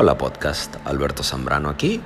Hola 0.00 0.16
podcast, 0.16 0.76
Alberto 0.84 1.24
Zambrano 1.24 1.68
aquí 1.68 2.00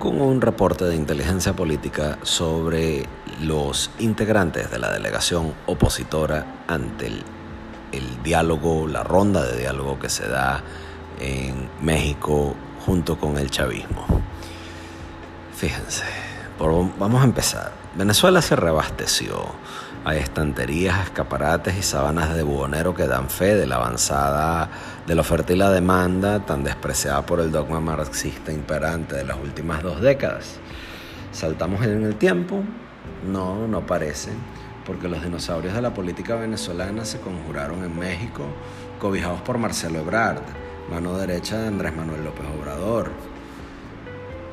con 0.00 0.20
un 0.20 0.40
reporte 0.40 0.84
de 0.84 0.96
inteligencia 0.96 1.52
política 1.52 2.18
sobre 2.22 3.06
los 3.40 3.92
integrantes 4.00 4.68
de 4.68 4.80
la 4.80 4.90
delegación 4.90 5.54
opositora 5.66 6.64
ante 6.66 7.06
el, 7.06 8.22
diálogo, 8.24 8.88
la 8.88 9.04
ronda 9.04 9.44
de 9.44 9.60
diálogo 9.60 9.96
que 10.00 10.08
se 10.08 10.26
da 10.26 10.60
en 11.20 11.70
México 11.82 12.56
junto 12.84 13.16
con 13.16 13.38
el 13.38 13.48
chavismo. 13.48 14.04
Fíjense, 15.54 16.02
vamos 16.58 17.22
a 17.22 17.24
empezar. 17.24 17.70
Venezuela 17.94 18.42
se 18.42 18.56
reabasteció. 18.56 19.46
Hay 20.08 20.18
estanterías, 20.18 21.02
escaparates 21.02 21.76
y 21.76 21.82
sabanas 21.82 22.32
de 22.36 22.44
buhonero 22.44 22.94
que 22.94 23.08
dan 23.08 23.28
fe 23.28 23.56
de 23.56 23.66
la 23.66 23.74
avanzada 23.74 24.70
de 25.04 25.16
la 25.16 25.22
oferta 25.22 25.52
y 25.52 25.56
la 25.56 25.68
demanda 25.72 26.46
tan 26.46 26.62
despreciada 26.62 27.26
por 27.26 27.40
el 27.40 27.50
dogma 27.50 27.80
marxista 27.80 28.52
imperante 28.52 29.16
de 29.16 29.24
las 29.24 29.36
últimas 29.36 29.82
dos 29.82 30.00
décadas. 30.00 30.60
¿Saltamos 31.32 31.84
en 31.84 32.04
el 32.04 32.14
tiempo? 32.14 32.62
No, 33.28 33.66
no 33.66 33.84
parece, 33.84 34.30
porque 34.86 35.08
los 35.08 35.24
dinosaurios 35.24 35.74
de 35.74 35.82
la 35.82 35.92
política 35.92 36.36
venezolana 36.36 37.04
se 37.04 37.18
conjuraron 37.18 37.82
en 37.82 37.98
México, 37.98 38.44
cobijados 39.00 39.40
por 39.40 39.58
Marcelo 39.58 39.98
Ebrard, 39.98 40.42
mano 40.88 41.18
derecha 41.18 41.58
de 41.58 41.66
Andrés 41.66 41.96
Manuel 41.96 42.22
López 42.22 42.46
Obrador, 42.56 43.10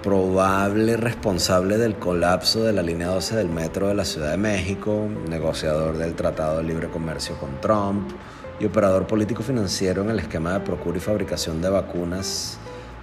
probable 0.04 0.98
responsable 0.98 1.78
del 1.78 1.96
colapso 1.96 2.66
de 2.66 2.74
la 2.74 2.84
línea 2.84 3.08
12 3.08 3.38
del 3.38 3.48
metro 3.48 3.88
de 3.88 3.96
la 3.96 4.04
Ciudad 4.04 4.32
de 4.32 4.38
México, 4.38 5.08
negociador 5.30 5.98
del 5.98 6.14
Tratado 6.14 6.58
de 6.58 6.64
Libre 6.64 6.90
Comercio 6.90 7.38
con 7.38 7.62
Trump 7.62 8.12
y 8.60 8.66
operador 8.66 9.08
político 9.08 9.44
financiero 9.44 10.04
en 10.04 10.10
el 10.10 10.20
esquema 10.20 10.54
de 10.54 10.60
procura 10.60 10.98
y 10.98 11.00
fabricación 11.00 11.62
de 11.62 11.70
vacunas 11.70 12.58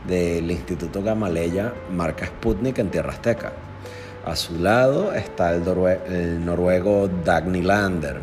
del 0.07 0.51
Instituto 0.51 1.03
Gamaleya, 1.03 1.73
marca 1.91 2.27
Sputnik 2.27 2.79
en 2.79 2.91
Tierra 2.91 3.13
Azteca. 3.13 3.53
A 4.27 4.37
su 4.37 4.59
lado 4.59 5.15
está 5.15 5.55
el, 5.55 6.45
noruego 6.45 7.09
Dagny 7.25 7.63
Lander, 7.63 8.19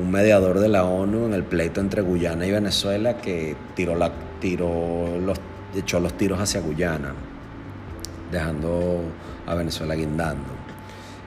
un 0.00 0.12
mediador 0.12 0.60
de 0.60 0.68
la 0.68 0.84
ONU 0.84 1.26
en 1.26 1.34
el 1.34 1.42
pleito 1.42 1.80
entre 1.80 2.02
Guyana 2.02 2.46
y 2.46 2.52
Venezuela 2.52 3.16
que 3.16 3.56
tiró 3.74 3.96
los, 3.96 5.40
echó 5.74 5.98
los 5.98 6.12
tiros 6.16 6.38
hacia 6.38 6.60
Guyana 6.60 7.12
dejando 8.30 9.00
a 9.46 9.54
Venezuela 9.54 9.94
guindando. 9.94 10.50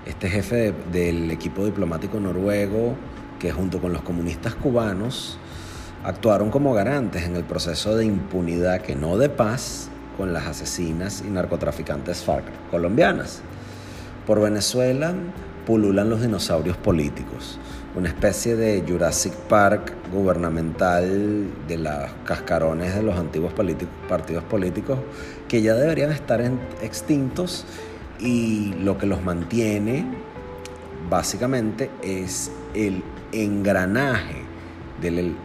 Este 0.05 0.29
jefe 0.29 0.73
del 0.91 1.29
equipo 1.31 1.65
diplomático 1.65 2.19
noruego, 2.19 2.95
que 3.39 3.51
junto 3.51 3.79
con 3.79 3.93
los 3.93 4.01
comunistas 4.01 4.55
cubanos, 4.55 5.37
actuaron 6.03 6.49
como 6.49 6.73
garantes 6.73 7.23
en 7.23 7.35
el 7.35 7.43
proceso 7.43 7.95
de 7.95 8.05
impunidad, 8.05 8.81
que 8.81 8.95
no 8.95 9.17
de 9.17 9.29
paz, 9.29 9.89
con 10.17 10.33
las 10.33 10.47
asesinas 10.47 11.23
y 11.25 11.29
narcotraficantes 11.29 12.23
FARC 12.23 12.45
colombianas. 12.71 13.41
Por 14.25 14.41
Venezuela 14.41 15.13
pululan 15.65 16.09
los 16.09 16.21
dinosaurios 16.21 16.77
políticos, 16.77 17.59
una 17.95 18.07
especie 18.07 18.55
de 18.55 18.83
Jurassic 18.87 19.33
Park 19.33 19.93
gubernamental 20.11 21.47
de 21.67 21.77
los 21.77 21.93
cascarones 22.25 22.95
de 22.95 23.03
los 23.03 23.17
antiguos 23.17 23.53
partidos 23.53 24.43
políticos 24.45 24.99
que 25.47 25.61
ya 25.61 25.73
deberían 25.75 26.11
estar 26.11 26.41
extintos 26.81 27.65
y 28.19 28.73
lo 28.79 28.97
que 28.97 29.05
los 29.05 29.23
mantiene 29.23 30.05
básicamente 31.09 31.89
es 32.03 32.51
el 32.73 33.03
engranaje 33.31 34.41
del 35.01 35.35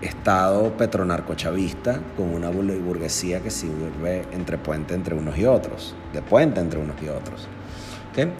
Estado 0.00 0.76
petronarcochavista 0.78 2.00
con 2.16 2.34
una 2.34 2.48
burguesía 2.48 3.40
que 3.40 3.50
sirve 3.50 4.24
entre 4.32 4.56
puente 4.56 4.94
entre 4.94 5.14
unos 5.14 5.36
y 5.36 5.44
otros, 5.44 5.94
de 6.14 6.22
puente 6.22 6.60
entre 6.60 6.80
unos 6.80 6.96
y 7.02 7.08
otros. 7.08 7.46
¿Okay? 8.10 8.32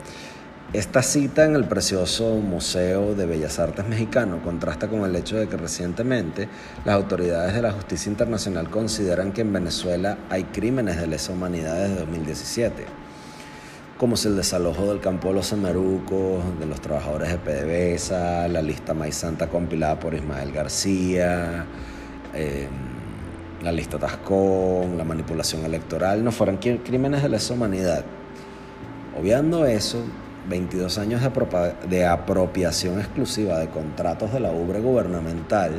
Esta 0.73 1.03
cita 1.03 1.45
en 1.45 1.57
el 1.57 1.65
precioso 1.65 2.37
Museo 2.37 3.17
de 3.17 3.27
Bellas 3.27 3.59
Artes 3.59 3.89
mexicano 3.89 4.41
contrasta 4.41 4.87
con 4.87 5.01
el 5.01 5.17
hecho 5.17 5.37
de 5.37 5.49
que 5.49 5.57
recientemente 5.57 6.49
las 6.85 6.95
autoridades 6.95 7.55
de 7.55 7.63
la 7.63 7.73
justicia 7.73 8.09
internacional 8.09 8.71
consideran 8.71 9.33
que 9.33 9.41
en 9.41 9.53
Venezuela 9.53 10.19
hay 10.31 10.45
crímenes 10.45 10.97
de 11.01 11.09
lesa 11.09 11.33
humanidad 11.33 11.75
desde 11.75 11.97
2017, 11.97 12.85
como 13.99 14.15
es 14.15 14.25
el 14.27 14.37
desalojo 14.37 14.87
del 14.87 15.01
campo 15.01 15.31
de 15.31 15.35
los 15.35 15.47
Semerucos, 15.49 16.45
de 16.61 16.67
los 16.67 16.81
trabajadores 16.81 17.31
de 17.31 17.39
PDVSA, 17.39 18.47
la 18.47 18.63
lista 18.63 18.95
maíz 18.95 19.17
santa 19.17 19.49
compilada 19.49 19.99
por 19.99 20.15
Ismael 20.15 20.53
García, 20.53 21.67
em, 22.33 22.69
la 23.61 23.73
lista 23.73 23.99
Tascón, 23.99 24.97
la 24.97 25.03
manipulación 25.03 25.65
electoral, 25.65 26.23
no 26.23 26.31
fueron 26.31 26.59
crímenes 26.59 27.25
de 27.25 27.29
lesa 27.29 27.55
humanidad. 27.55 28.05
Obviando 29.19 29.67
eso, 29.67 30.05
22 30.49 30.99
años 30.99 31.23
de, 31.89 32.06
apropiación 32.06 32.99
exclusiva 32.99 33.59
de 33.59 33.69
contratos 33.69 34.33
de 34.33 34.41
la 34.41 34.53
ubre 34.53 34.81
gubernamental, 34.81 35.73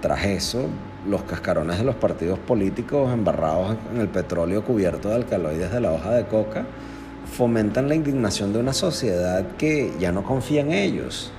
tras 0.00 0.24
eso, 0.24 0.66
los 1.08 1.22
cascarones 1.22 1.78
de 1.78 1.84
los 1.84 1.94
partidos 1.94 2.38
políticos 2.38 3.12
embarrados 3.12 3.76
en 3.92 4.00
el 4.00 4.08
petróleo 4.08 4.64
cubierto 4.64 5.08
de 5.08 5.16
alcaloides 5.16 5.72
de 5.72 5.80
la 5.80 5.92
hoja 5.92 6.12
de 6.12 6.26
coca 6.26 6.64
fomentan 7.26 7.88
la 7.88 7.94
indignación 7.94 8.52
de 8.52 8.60
una 8.60 8.72
sociedad 8.72 9.44
que 9.58 9.92
ya 9.98 10.12
no 10.12 10.22
confía 10.22 10.62
en 10.62 10.72
ellos. 10.72 11.32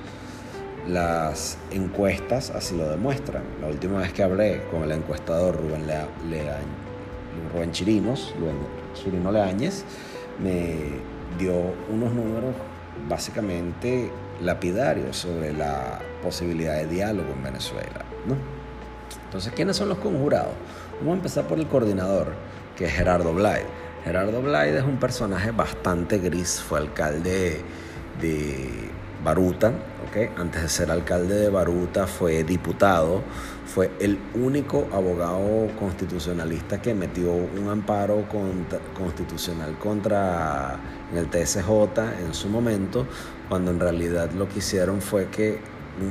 Las 0.87 1.57
encuestas 1.71 2.49
así 2.51 2.77
lo 2.77 2.89
demuestran. 2.89 3.43
La 3.61 3.67
última 3.67 3.99
vez 3.99 4.13
que 4.13 4.23
hablé 4.23 4.63
con 4.71 4.83
el 4.83 4.91
encuestador 4.91 5.55
Rubén, 5.55 5.83
Rubén 7.53 7.71
Chirinos, 7.71 8.33
Rubén 8.39 8.55
Chirino 8.93 9.31
Leáñez, 9.31 9.83
me 10.41 11.16
dio 11.37 11.53
unos 11.89 12.13
números 12.13 12.55
básicamente 13.07 14.11
lapidarios 14.41 15.17
sobre 15.17 15.53
la 15.53 15.99
posibilidad 16.21 16.75
de 16.75 16.87
diálogo 16.87 17.31
en 17.33 17.43
Venezuela. 17.43 18.05
¿no? 18.27 18.35
Entonces, 19.25 19.53
¿quiénes 19.53 19.75
son 19.75 19.89
los 19.89 19.97
conjurados? 19.99 20.53
Vamos 20.99 21.13
a 21.13 21.17
empezar 21.17 21.47
por 21.47 21.59
el 21.59 21.67
coordinador, 21.67 22.33
que 22.75 22.85
es 22.85 22.93
Gerardo 22.93 23.33
Blay. 23.33 23.63
Gerardo 24.03 24.41
Blay 24.41 24.73
es 24.73 24.83
un 24.83 24.97
personaje 24.97 25.51
bastante 25.51 26.17
gris, 26.19 26.61
fue 26.61 26.79
alcalde 26.79 27.61
de 28.21 28.89
Baruta, 29.23 29.71
¿okay? 30.07 30.29
antes 30.37 30.61
de 30.61 30.69
ser 30.69 30.91
alcalde 30.91 31.35
de 31.35 31.49
Baruta 31.49 32.07
fue 32.07 32.43
diputado, 32.43 33.21
fue 33.65 33.91
el 33.99 34.17
único 34.35 34.87
abogado 34.93 35.67
constitucionalista 35.77 36.81
que 36.81 36.93
metió 36.93 37.31
un 37.31 37.67
amparo 37.69 38.25
constitucional 38.95 39.77
contra 39.77 40.77
el 41.15 41.29
TSJ 41.29 41.69
en 42.25 42.33
su 42.33 42.49
momento, 42.49 43.05
cuando 43.49 43.71
en 43.71 43.79
realidad 43.79 44.31
lo 44.31 44.47
que 44.49 44.59
hicieron 44.59 45.01
fue 45.01 45.27
que 45.27 45.59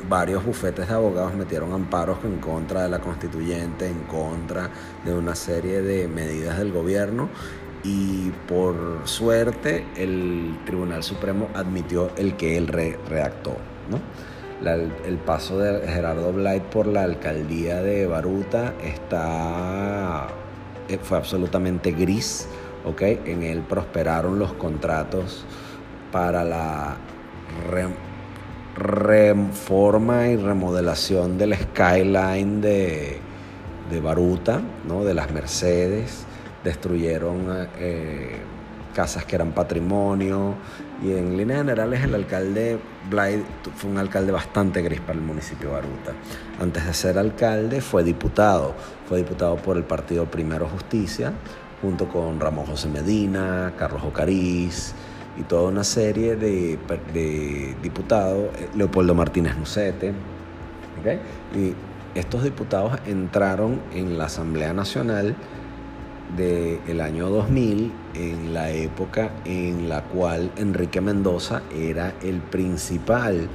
varios 0.09 0.45
bufetes 0.45 0.89
de 0.89 0.95
abogados 0.95 1.35
metieron 1.35 1.73
amparos 1.73 2.19
en 2.25 2.39
contra 2.39 2.83
de 2.83 2.89
la 2.89 2.99
constituyente, 2.99 3.87
en 3.87 4.01
contra 4.05 4.71
de 5.05 5.15
una 5.15 5.35
serie 5.35 5.83
de 5.83 6.09
medidas 6.09 6.59
del 6.59 6.73
gobierno 6.73 7.29
y 7.87 8.31
por 8.49 9.03
suerte 9.05 9.87
el 9.97 10.59
Tribunal 10.65 11.03
Supremo 11.03 11.49
admitió 11.55 12.11
el 12.17 12.37
que 12.37 12.57
él 12.57 12.67
redactó. 12.69 13.57
el 15.07 15.19
paso 15.19 15.59
de 15.59 15.87
Gerardo 15.87 16.33
Blight 16.33 16.65
por 16.65 16.87
la 16.87 17.05
alcaldía 17.05 17.83
de 17.83 18.07
Baruta 18.07 18.75
está, 18.83 20.27
eh, 20.89 20.99
fue 21.01 21.19
absolutamente 21.19 21.93
gris. 21.93 22.49
¿Okay? 22.87 23.21
En 23.27 23.43
él 23.43 23.61
prosperaron 23.61 24.39
los 24.39 24.55
contratos 24.55 25.45
para 26.11 26.45
la 26.45 26.97
reforma 28.77 30.29
y 30.29 30.37
remodelación 30.37 31.37
del 31.37 31.55
skyline 31.55 32.61
de, 32.61 33.19
de 33.91 34.01
Baruta, 34.01 34.61
¿no? 34.87 35.05
de 35.05 35.15
las 35.15 35.31
Mercedes 35.31 36.25
destruyeron 36.65 37.69
eh, 37.79 38.37
casas 38.95 39.25
que 39.25 39.37
eran 39.37 39.53
patrimonio 39.53 40.55
y 41.03 41.13
en 41.13 41.37
líneas 41.37 41.61
generales 41.61 42.03
el 42.03 42.15
alcalde 42.15 42.79
Blythe 43.09 43.45
fue 43.77 43.91
un 43.91 43.99
alcalde 43.99 44.33
bastante 44.33 44.83
gris 44.83 45.01
para 45.01 45.19
el 45.19 45.25
municipio 45.25 45.69
de 45.69 45.75
Baruta. 45.75 46.13
Antes 46.61 46.87
de 46.87 46.95
ser 46.95 47.19
alcalde 47.19 47.81
fue 47.81 48.03
diputado, 48.03 48.75
fue 49.09 49.19
diputado 49.19 49.57
por 49.57 49.77
el 49.77 49.85
partido 49.85 50.27
Primero 50.27 50.69
Justicia 50.69 51.33
junto 51.83 52.09
con 52.09 52.41
Ramón 52.41 52.67
José 52.67 52.89
Medina, 52.89 53.73
Carlos 53.79 54.03
Ocariz 54.05 54.95
y 55.39 55.43
toda 55.43 55.69
una 55.69 55.85
serie 55.85 56.37
de, 56.37 56.79
diputados, 57.83 58.49
eh, 58.59 58.69
Leopoldo 58.75 59.15
Martínez 59.15 59.57
Nucete. 59.57 60.13
Y 61.55 61.75
estos 62.19 62.43
diputados 62.43 62.99
entraron 63.07 63.81
en 63.93 64.17
la 64.19 64.25
Asamblea 64.25 64.73
Nacional 64.73 65.37
del 66.37 67.01
año 67.01 67.29
2000, 67.29 67.93
en 68.15 68.55
la 68.55 68.71
época 68.71 69.31
en 69.45 69.89
la 69.89 70.03
cual 70.03 70.51
Enrique 70.57 71.01
Mendoza 71.01 71.63
era 71.73 72.15
el 72.23 72.41
principal 72.41 73.49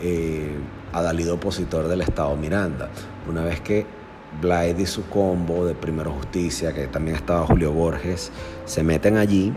eh, 0.00 0.54
adalido 0.92 1.34
opositor 1.34 1.88
del 1.88 2.00
Estado 2.00 2.34
Miranda. 2.36 2.88
Una 3.28 3.44
vez 3.44 3.60
que 3.60 3.84
Blyde 4.40 4.82
y 4.82 4.86
su 4.86 5.08
combo 5.08 5.64
de 5.64 5.74
Primero 5.74 6.12
Justicia, 6.12 6.72
que 6.72 6.86
también 6.86 7.16
estaba 7.16 7.46
Julio 7.46 7.72
Borges, 7.72 8.30
se 8.64 8.82
meten 8.82 9.16
allí. 9.16 9.52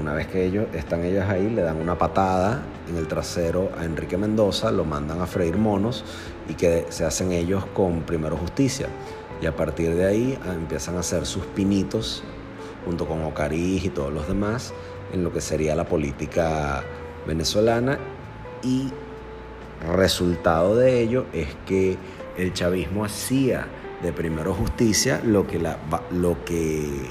Una 0.00 0.14
vez 0.14 0.26
que 0.26 0.44
ellos 0.44 0.66
están 0.72 1.04
ellos 1.04 1.24
ahí, 1.28 1.50
le 1.50 1.62
dan 1.62 1.80
una 1.80 1.98
patada 1.98 2.62
en 2.88 2.96
el 2.96 3.06
trasero 3.06 3.70
a 3.78 3.84
Enrique 3.84 4.16
Mendoza, 4.16 4.70
lo 4.70 4.84
mandan 4.84 5.20
a 5.20 5.26
freír 5.26 5.58
monos 5.58 6.04
y 6.48 6.54
que 6.54 6.86
se 6.88 7.04
hacen 7.04 7.32
ellos 7.32 7.64
con 7.74 8.02
Primero 8.02 8.36
Justicia. 8.36 8.88
Y 9.40 9.46
a 9.46 9.54
partir 9.54 9.94
de 9.94 10.06
ahí 10.06 10.38
ah, 10.46 10.54
empiezan 10.54 10.96
a 10.96 11.00
hacer 11.00 11.26
sus 11.26 11.44
pinitos 11.46 12.22
junto 12.84 13.06
con 13.06 13.22
Ocariz 13.24 13.84
y 13.84 13.90
todos 13.90 14.12
los 14.12 14.26
demás 14.28 14.72
en 15.12 15.24
lo 15.24 15.32
que 15.32 15.40
sería 15.40 15.74
la 15.74 15.84
política 15.84 16.82
venezolana 17.26 17.98
y 18.62 18.88
resultado 19.94 20.76
de 20.76 21.00
ello 21.00 21.26
es 21.32 21.48
que 21.66 21.96
el 22.36 22.52
chavismo 22.52 23.04
hacía 23.04 23.66
de 24.02 24.12
primero 24.12 24.54
justicia 24.54 25.20
lo 25.24 25.46
que, 25.46 25.60
lo 26.10 26.44
que 26.44 27.08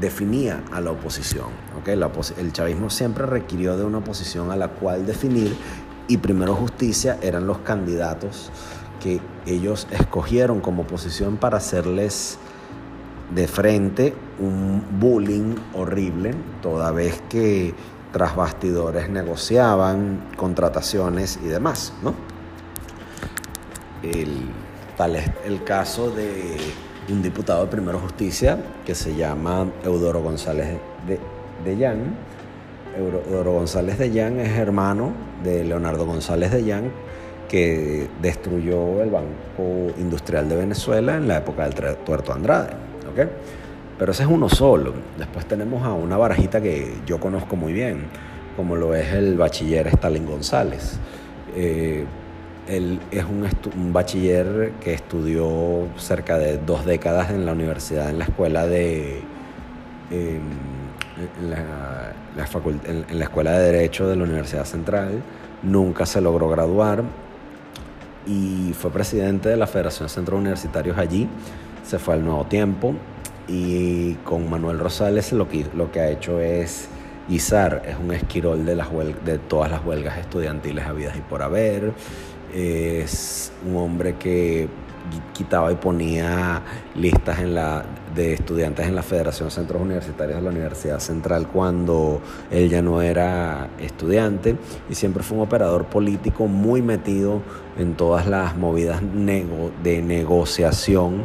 definía 0.00 0.62
a 0.72 0.80
la 0.80 0.90
oposición. 0.90 1.48
el 1.86 2.52
chavismo 2.52 2.90
siempre 2.90 3.26
requirió 3.26 3.76
de 3.76 3.84
una 3.84 3.98
oposición 3.98 4.50
a 4.50 4.56
la 4.56 4.68
cual 4.68 5.06
definir 5.06 5.56
y 6.08 6.18
primero 6.18 6.54
justicia 6.54 7.18
eran 7.22 7.46
los 7.46 7.58
candidatos 7.58 8.50
que 9.00 9.20
ellos 9.46 9.86
escogieron 9.90 10.60
como 10.60 10.82
oposición 10.82 11.36
para 11.36 11.58
hacerles 11.58 12.38
de 13.34 13.48
frente 13.48 14.14
un 14.38 14.82
bullying 14.98 15.54
horrible, 15.74 16.34
toda 16.62 16.90
vez 16.90 17.22
que 17.28 17.74
tras 18.12 18.36
bastidores 18.36 19.08
negociaban 19.08 20.24
contrataciones 20.36 21.38
y 21.42 21.48
demás, 21.48 21.92
¿no? 22.02 22.14
El, 24.02 24.50
tal 24.96 25.16
es 25.16 25.30
el 25.44 25.64
caso 25.64 26.10
de 26.10 26.56
un 27.08 27.22
diputado 27.22 27.64
de 27.64 27.70
Primero 27.70 27.98
Justicia 27.98 28.58
que 28.86 28.94
se 28.94 29.14
llama 29.14 29.66
Eudoro 29.84 30.22
González 30.22 30.78
de, 31.06 31.18
de 31.64 31.76
Llán. 31.76 32.16
Eudoro 32.96 33.52
González 33.52 33.98
de 33.98 34.10
Llán 34.10 34.38
es 34.38 34.56
hermano 34.56 35.12
de 35.42 35.64
Leonardo 35.64 36.06
González 36.06 36.52
de 36.52 36.64
Llán, 36.64 36.92
que 37.48 38.08
destruyó 38.22 39.02
el 39.02 39.10
Banco 39.10 39.92
Industrial 39.98 40.48
de 40.48 40.56
Venezuela 40.56 41.16
en 41.16 41.28
la 41.28 41.38
época 41.38 41.68
del 41.68 41.96
Tuerto 41.96 42.32
Andrade. 42.32 42.70
¿okay? 43.10 43.28
Pero 43.98 44.12
ese 44.12 44.22
es 44.22 44.28
uno 44.28 44.48
solo. 44.48 44.94
Después 45.18 45.46
tenemos 45.46 45.84
a 45.84 45.92
una 45.92 46.16
barajita 46.16 46.60
que 46.60 46.94
yo 47.06 47.18
conozco 47.18 47.56
muy 47.56 47.72
bien, 47.72 48.04
como 48.56 48.76
lo 48.76 48.94
es 48.94 49.12
el 49.12 49.36
bachiller 49.36 49.88
Stalin 49.88 50.26
González. 50.26 50.98
Eh, 51.56 52.04
él 52.68 53.00
es 53.10 53.24
un, 53.24 53.92
bachiller 53.92 54.72
que 54.80 54.94
estudió 54.94 55.88
cerca 55.96 56.38
de 56.38 56.58
dos 56.58 56.84
décadas 56.84 57.30
en 57.30 57.46
la 57.46 57.52
universidad, 57.52 58.10
en 58.10 58.18
la 58.18 58.24
escuela 58.24 58.66
de... 58.66 59.20
Em, 60.10 60.40
en, 61.40 61.50
la, 61.50 62.12
en 62.36 63.18
la 63.18 63.24
Escuela 63.24 63.52
de 63.52 63.72
Derecho 63.72 64.08
de 64.08 64.16
la 64.16 64.24
Universidad 64.24 64.64
Central. 64.64 65.22
Nunca 65.62 66.06
se 66.06 66.20
logró 66.20 66.48
graduar 66.48 67.04
y 68.26 68.72
fue 68.72 68.90
presidente 68.90 69.48
de 69.48 69.56
la 69.56 69.66
Federación 69.66 70.08
de 70.08 70.14
Centros 70.14 70.40
Universitarios 70.40 70.98
allí. 70.98 71.28
Se 71.84 71.98
fue 71.98 72.14
al 72.14 72.24
Nuevo 72.24 72.44
Tiempo 72.46 72.94
y 73.46 74.14
con 74.24 74.48
Manuel 74.48 74.78
Rosales 74.78 75.32
lo 75.32 75.48
que, 75.48 76.00
ha 76.00 76.08
hecho 76.08 76.40
es 76.40 76.88
izar, 77.28 77.82
es 77.86 77.96
un 77.96 78.12
esquirol 78.12 78.64
de, 78.64 78.74
de 79.24 79.38
todas 79.38 79.70
las 79.70 79.84
huelgas 79.84 80.18
estudiantiles 80.18 80.86
habidas 80.86 81.16
y 81.16 81.20
por 81.20 81.42
haber. 81.42 81.92
Es 82.52 83.52
un 83.66 83.76
hombre 83.76 84.16
que 84.16 84.68
quitaba 85.32 85.70
y 85.72 85.74
ponía 85.76 86.62
listas 86.94 87.40
en 87.40 87.54
la, 87.54 87.84
de 88.14 88.34
estudiantes 88.34 88.86
en 88.86 88.94
la 88.94 89.02
Federación 89.02 89.48
de 89.48 89.54
Centros 89.54 89.82
Universitarios 89.82 90.36
de 90.36 90.42
la 90.42 90.50
Universidad 90.50 90.98
Central 90.98 91.48
cuando 91.48 92.20
él 92.50 92.70
ya 92.70 92.80
no 92.82 93.02
era 93.02 93.68
estudiante 93.78 94.56
y 94.88 94.94
siempre 94.94 95.22
fue 95.22 95.38
un 95.38 95.44
operador 95.44 95.86
político 95.86 96.46
muy 96.46 96.82
metido 96.82 97.42
en 97.78 97.94
todas 97.94 98.26
las 98.26 98.56
movidas 98.56 99.02
de 99.02 100.02
negociación 100.02 101.22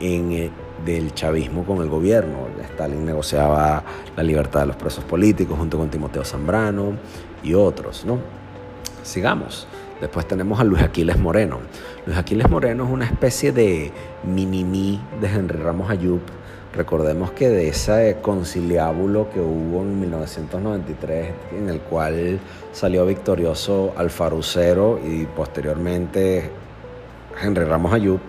en, 0.00 0.32
eh, 0.32 0.50
del 0.84 1.14
chavismo 1.14 1.64
con 1.64 1.80
el 1.80 1.88
gobierno. 1.88 2.48
Stalin 2.72 3.04
negociaba 3.04 3.82
la 4.14 4.22
libertad 4.22 4.60
de 4.60 4.66
los 4.66 4.76
presos 4.76 5.04
políticos 5.04 5.56
junto 5.58 5.78
con 5.78 5.88
Timoteo 5.88 6.24
Zambrano 6.24 6.94
y 7.42 7.54
otros. 7.54 8.04
¿no? 8.04 8.18
Sigamos. 9.02 9.66
Después 10.00 10.28
tenemos 10.28 10.60
a 10.60 10.64
Luis 10.64 10.82
Aquiles 10.82 11.18
Moreno. 11.18 11.60
Luis 12.04 12.18
Aquiles 12.18 12.50
Moreno 12.50 12.84
es 12.84 12.90
una 12.90 13.06
especie 13.06 13.50
de 13.52 13.90
mini 14.24 15.00
de 15.20 15.26
Henry 15.26 15.58
Ramos 15.58 15.90
Ayub. 15.90 16.20
Recordemos 16.74 17.30
que 17.30 17.48
de 17.48 17.68
ese 17.68 18.18
conciliábulo 18.20 19.30
que 19.30 19.40
hubo 19.40 19.80
en 19.80 19.98
1993, 19.98 21.32
en 21.56 21.70
el 21.70 21.80
cual 21.80 22.38
salió 22.72 23.06
victorioso 23.06 23.94
Alfarucero 23.96 25.00
y 25.02 25.24
posteriormente 25.24 26.50
Henry 27.42 27.64
Ramos 27.64 27.94
Ayub, 27.94 28.20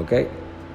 ¿okay? 0.00 0.28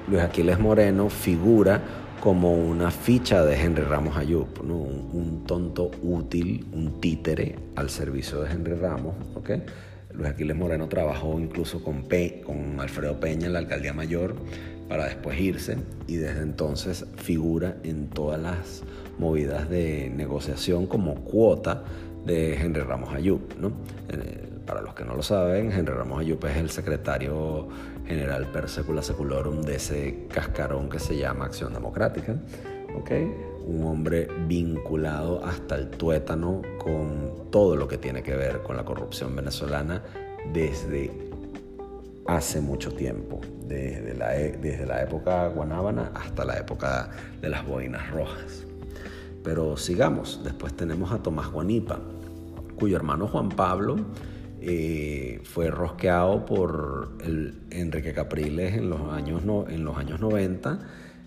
Luis 0.06 0.22
Aquiles 0.22 0.60
Moreno 0.60 1.08
figura 1.08 1.82
como 2.20 2.54
una 2.54 2.92
ficha 2.92 3.44
de 3.44 3.60
Henry 3.60 3.82
Ramos 3.82 4.16
Ayub, 4.16 4.46
un, 4.60 5.44
tonto 5.46 5.90
útil, 6.02 6.66
un 6.72 7.00
títere 7.00 7.58
al 7.74 7.90
servicio 7.90 8.42
de 8.42 8.52
Henry 8.52 8.74
Ramos. 8.74 9.14
¿okay? 9.34 9.62
Luis 10.18 10.30
Aquiles 10.30 10.56
Moreno 10.56 10.88
trabajó 10.88 11.38
incluso 11.38 11.82
con, 11.82 12.06
con 12.44 12.80
Alfredo 12.80 13.20
Peña 13.20 13.46
en 13.46 13.52
la 13.52 13.60
alcaldía 13.60 13.92
mayor 13.92 14.34
para 14.88 15.04
después 15.04 15.38
irse 15.38 15.78
y 16.08 16.16
desde 16.16 16.42
entonces 16.42 17.06
figura 17.16 17.76
en 17.84 18.08
todas 18.08 18.40
las 18.40 18.82
movidas 19.18 19.70
de 19.70 20.10
negociación 20.14 20.86
como 20.86 21.14
cuota 21.16 21.84
de 22.26 22.54
Henry 22.54 22.80
Ramos 22.80 23.14
Ayub. 23.14 23.40
¿no? 23.60 23.72
Eh, 24.08 24.48
para 24.66 24.82
los 24.82 24.94
que 24.94 25.04
no 25.04 25.14
lo 25.14 25.22
saben, 25.22 25.70
Henry 25.70 25.94
Ramos 25.94 26.20
Ayub 26.20 26.44
es 26.46 26.56
el 26.56 26.70
secretario 26.70 27.68
general 28.06 28.50
per 28.50 28.68
secula 28.68 29.02
seculorum 29.02 29.62
de 29.62 29.76
ese 29.76 30.26
cascarón 30.32 30.88
que 30.88 30.98
se 30.98 31.16
llama 31.16 31.44
Acción 31.44 31.72
Democrática. 31.72 32.36
Un 33.68 33.84
hombre 33.84 34.26
vinculado 34.46 35.44
hasta 35.44 35.76
el 35.76 35.90
tuétano 35.90 36.62
con 36.78 37.50
todo 37.50 37.76
lo 37.76 37.86
que 37.86 37.98
tiene 37.98 38.22
que 38.22 38.34
ver 38.34 38.62
con 38.62 38.76
la 38.76 38.84
corrupción 38.84 39.36
venezolana 39.36 40.02
desde 40.54 41.10
hace 42.26 42.62
mucho 42.62 42.92
tiempo, 42.92 43.42
desde 43.66 44.14
la, 44.14 44.40
e, 44.40 44.52
desde 44.52 44.86
la 44.86 45.02
época 45.02 45.48
guanábana 45.48 46.12
hasta 46.14 46.46
la 46.46 46.56
época 46.58 47.10
de 47.42 47.50
las 47.50 47.66
boinas 47.66 48.10
rojas. 48.10 48.64
Pero 49.44 49.76
sigamos, 49.76 50.40
después 50.42 50.74
tenemos 50.74 51.12
a 51.12 51.22
Tomás 51.22 51.50
Guanipa, 51.50 52.00
cuyo 52.74 52.96
hermano 52.96 53.28
Juan 53.28 53.50
Pablo 53.50 53.96
eh, 54.62 55.42
fue 55.44 55.70
rosqueado 55.70 56.46
por 56.46 57.18
el 57.22 57.60
Enrique 57.70 58.14
Capriles 58.14 58.78
en 58.78 58.88
los 58.88 59.12
años, 59.12 59.44
no, 59.44 59.68
en 59.68 59.84
los 59.84 59.98
años 59.98 60.20
90 60.20 60.78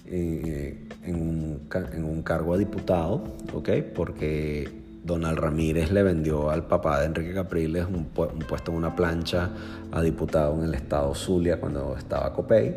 eh, 0.05 0.80
en, 1.03 1.15
un, 1.15 1.61
en, 1.93 2.03
un, 2.03 2.21
cargo 2.23 2.53
a 2.53 2.57
diputado, 2.57 3.23
¿okay? 3.53 3.81
porque 3.81 4.69
Donald 5.03 5.39
Ramírez 5.39 5.91
le 5.91 6.03
vendió 6.03 6.49
al 6.49 6.67
papá 6.67 6.99
de 6.99 7.07
Enrique 7.07 7.33
Capriles 7.33 7.85
un, 7.87 8.05
puesto 8.05 8.71
en 8.71 8.77
una 8.77 8.95
plancha 8.95 9.49
a 9.91 10.01
diputado 10.01 10.55
en 10.55 10.65
el 10.65 10.73
estado 10.75 11.13
Zulia 11.15 11.59
cuando 11.59 11.95
estaba 11.97 12.33
Copey, 12.33 12.75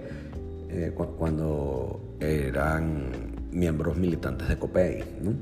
eh, 0.70 0.92
cuando 0.94 2.00
eran 2.20 3.10
miembros 3.52 3.96
militantes 3.96 4.48
de 4.48 4.58
Copey. 4.58 5.04
¿no? 5.22 5.32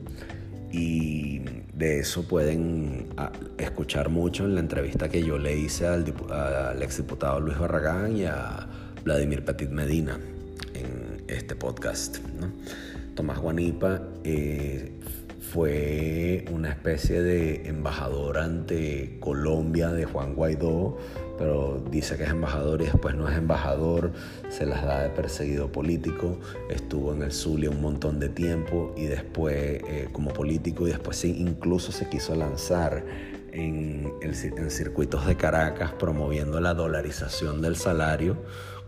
y 0.72 1.40
de 1.74 2.00
eso 2.00 2.26
pueden 2.26 3.08
ah, 3.18 3.30
escuchar 3.58 4.08
mucho 4.08 4.46
en 4.46 4.54
la 4.54 4.60
entrevista 4.60 5.08
que 5.08 5.22
yo 5.22 5.38
le 5.38 5.56
hice 5.56 5.86
al, 5.86 6.04
exdiputado 6.80 7.40
Luis 7.40 7.58
Barragán 7.58 8.16
y 8.16 8.24
a 8.24 8.66
Vladimir 9.04 9.44
Petit 9.44 9.68
Medina 9.68 10.18
este 11.42 11.56
podcast. 11.56 12.18
Tomás 13.16 13.38
Guanipa 13.40 14.00
eh, 14.22 14.92
fue 15.52 16.44
una 16.52 16.70
especie 16.70 17.20
de 17.20 17.68
embajador 17.68 18.38
ante 18.38 19.18
Colombia 19.20 19.88
de 19.88 20.04
Juan 20.04 20.34
Guaidó 20.34 20.98
pero 21.36 21.82
dice 21.90 22.16
que 22.16 22.22
es 22.22 22.30
embajador 22.30 22.82
y 22.82 22.84
después 22.84 23.16
no 23.16 23.28
es 23.28 23.36
embajador, 23.36 24.12
se 24.48 24.64
las 24.64 24.84
da 24.84 25.02
de 25.02 25.08
perseguido 25.08 25.72
político, 25.72 26.38
estuvo 26.70 27.12
en 27.12 27.22
el 27.22 27.32
Zulia 27.32 27.68
un 27.68 27.80
montón 27.80 28.20
de 28.20 28.28
tiempo 28.28 28.94
y 28.96 29.06
después 29.06 29.56
eh, 29.56 30.08
como 30.12 30.32
político 30.32 30.86
y 30.86 30.90
después 30.90 31.16
sí, 31.16 31.34
incluso 31.36 31.90
se 31.90 32.08
quiso 32.08 32.36
lanzar 32.36 33.04
en, 33.50 34.12
en 34.22 34.70
circuitos 34.70 35.26
de 35.26 35.36
Caracas 35.36 35.90
promoviendo 35.92 36.60
la 36.60 36.74
dolarización 36.74 37.60
del 37.60 37.74
salario 37.74 38.36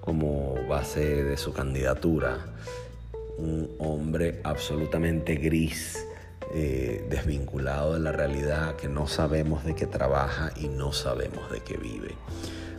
como 0.05 0.55
base 0.69 1.25
de 1.25 1.37
su 1.39 1.55
candidatura. 1.55 2.37
Un 3.39 3.71
hombre 3.79 4.41
absolutamente 4.45 5.37
gris 5.37 6.07
eh, 6.53 7.07
desvinculado 7.09 7.95
de 7.95 8.01
la 8.01 8.13
realidad, 8.13 8.77
que 8.77 8.87
no 8.87 9.07
sabemos 9.07 9.65
de 9.65 9.75
qué 9.75 9.87
trabaja 9.87 10.53
y 10.57 10.69
no 10.69 10.93
sabemos 10.93 11.51
de 11.51 11.61
qué 11.61 11.79
vive. 11.79 12.15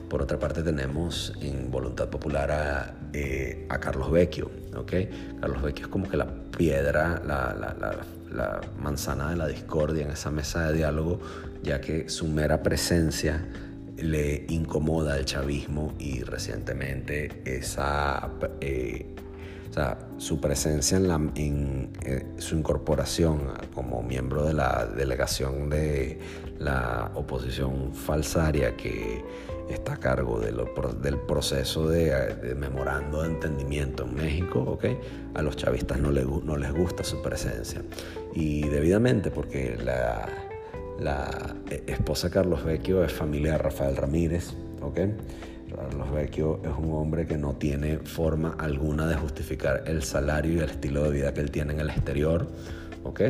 Por 0.07 0.21
otra 0.21 0.37
parte 0.37 0.61
tenemos 0.61 1.33
en 1.41 1.71
Voluntad 1.71 2.09
Popular 2.09 2.51
a, 2.51 2.95
eh, 3.11 3.67
Carlos 3.81 4.11
Vecchio. 4.11 4.51
¿okay? 4.77 5.37
Carlos 5.41 5.63
Vecchio 5.63 5.87
es 5.87 5.91
como 5.91 6.07
que 6.07 6.17
la 6.17 6.27
piedra, 6.55 7.23
la, 7.25 8.61
manzana 8.77 9.31
de 9.31 9.35
la 9.35 9.47
discordia 9.47 10.03
en 10.05 10.11
esa 10.11 10.29
mesa 10.29 10.67
de 10.67 10.77
diálogo, 10.77 11.19
ya 11.63 11.81
que 11.81 12.07
su 12.07 12.27
mera 12.27 12.61
presencia 12.61 13.43
le 13.97 14.45
incomoda 14.49 15.13
al 15.13 15.25
chavismo 15.25 15.93
y 15.99 16.21
recientemente 16.21 17.41
esa 17.45 18.29
eh, 18.61 19.05
su 20.17 20.39
presencia 20.39 20.97
en, 20.97 21.07
la, 21.07 21.15
en 21.35 21.89
eh, 22.05 22.25
su 22.37 22.55
incorporación 22.55 23.41
como 23.73 24.01
miembro 24.01 24.45
de 24.45 24.53
la 24.53 24.85
delegación 24.85 25.69
de 25.69 26.19
la 26.59 27.11
oposición 27.15 27.93
falsaria 27.93 28.77
que 28.77 29.21
está 29.69 29.93
a 29.93 29.97
cargo 29.97 30.39
de 30.39 30.53
del 31.01 31.17
proceso 31.17 31.89
de, 31.89 32.55
memorando 32.55 33.23
de 33.23 33.29
entendimiento 33.29 34.05
en 34.05 34.15
México, 34.15 34.79
a 35.33 35.41
los 35.41 35.57
chavistas 35.57 35.99
no, 35.99 36.11
no 36.11 36.57
les 36.57 36.71
gusta 36.71 37.03
su 37.03 37.21
presencia. 37.21 37.81
Y 38.33 38.67
debidamente 38.67 39.31
porque 39.31 39.77
la, 39.83 40.29
la 40.99 41.55
eh, 41.69 41.83
esposa 41.87 42.29
Carlos 42.29 42.63
Vecchio 42.63 43.03
es 43.03 43.13
familia 43.13 43.53
de 43.53 43.57
Rafael 43.57 43.95
Ramírez, 43.95 44.53
¿okay? 44.81 45.13
Carlos 45.75 46.11
Vecchio 46.11 46.61
es 46.63 46.71
un 46.77 46.93
hombre 46.93 47.25
que 47.25 47.37
no 47.37 47.55
tiene 47.55 47.97
forma 47.97 48.55
alguna 48.59 49.07
de 49.07 49.15
justificar 49.15 49.83
el 49.87 50.03
salario 50.03 50.53
y 50.53 50.59
el 50.59 50.69
estilo 50.69 51.03
de 51.03 51.11
vida 51.11 51.33
que 51.33 51.41
él 51.41 51.51
tiene 51.51 51.73
en 51.73 51.81
el 51.81 51.89
exterior, 51.89 52.47
¿ok? 53.03 53.21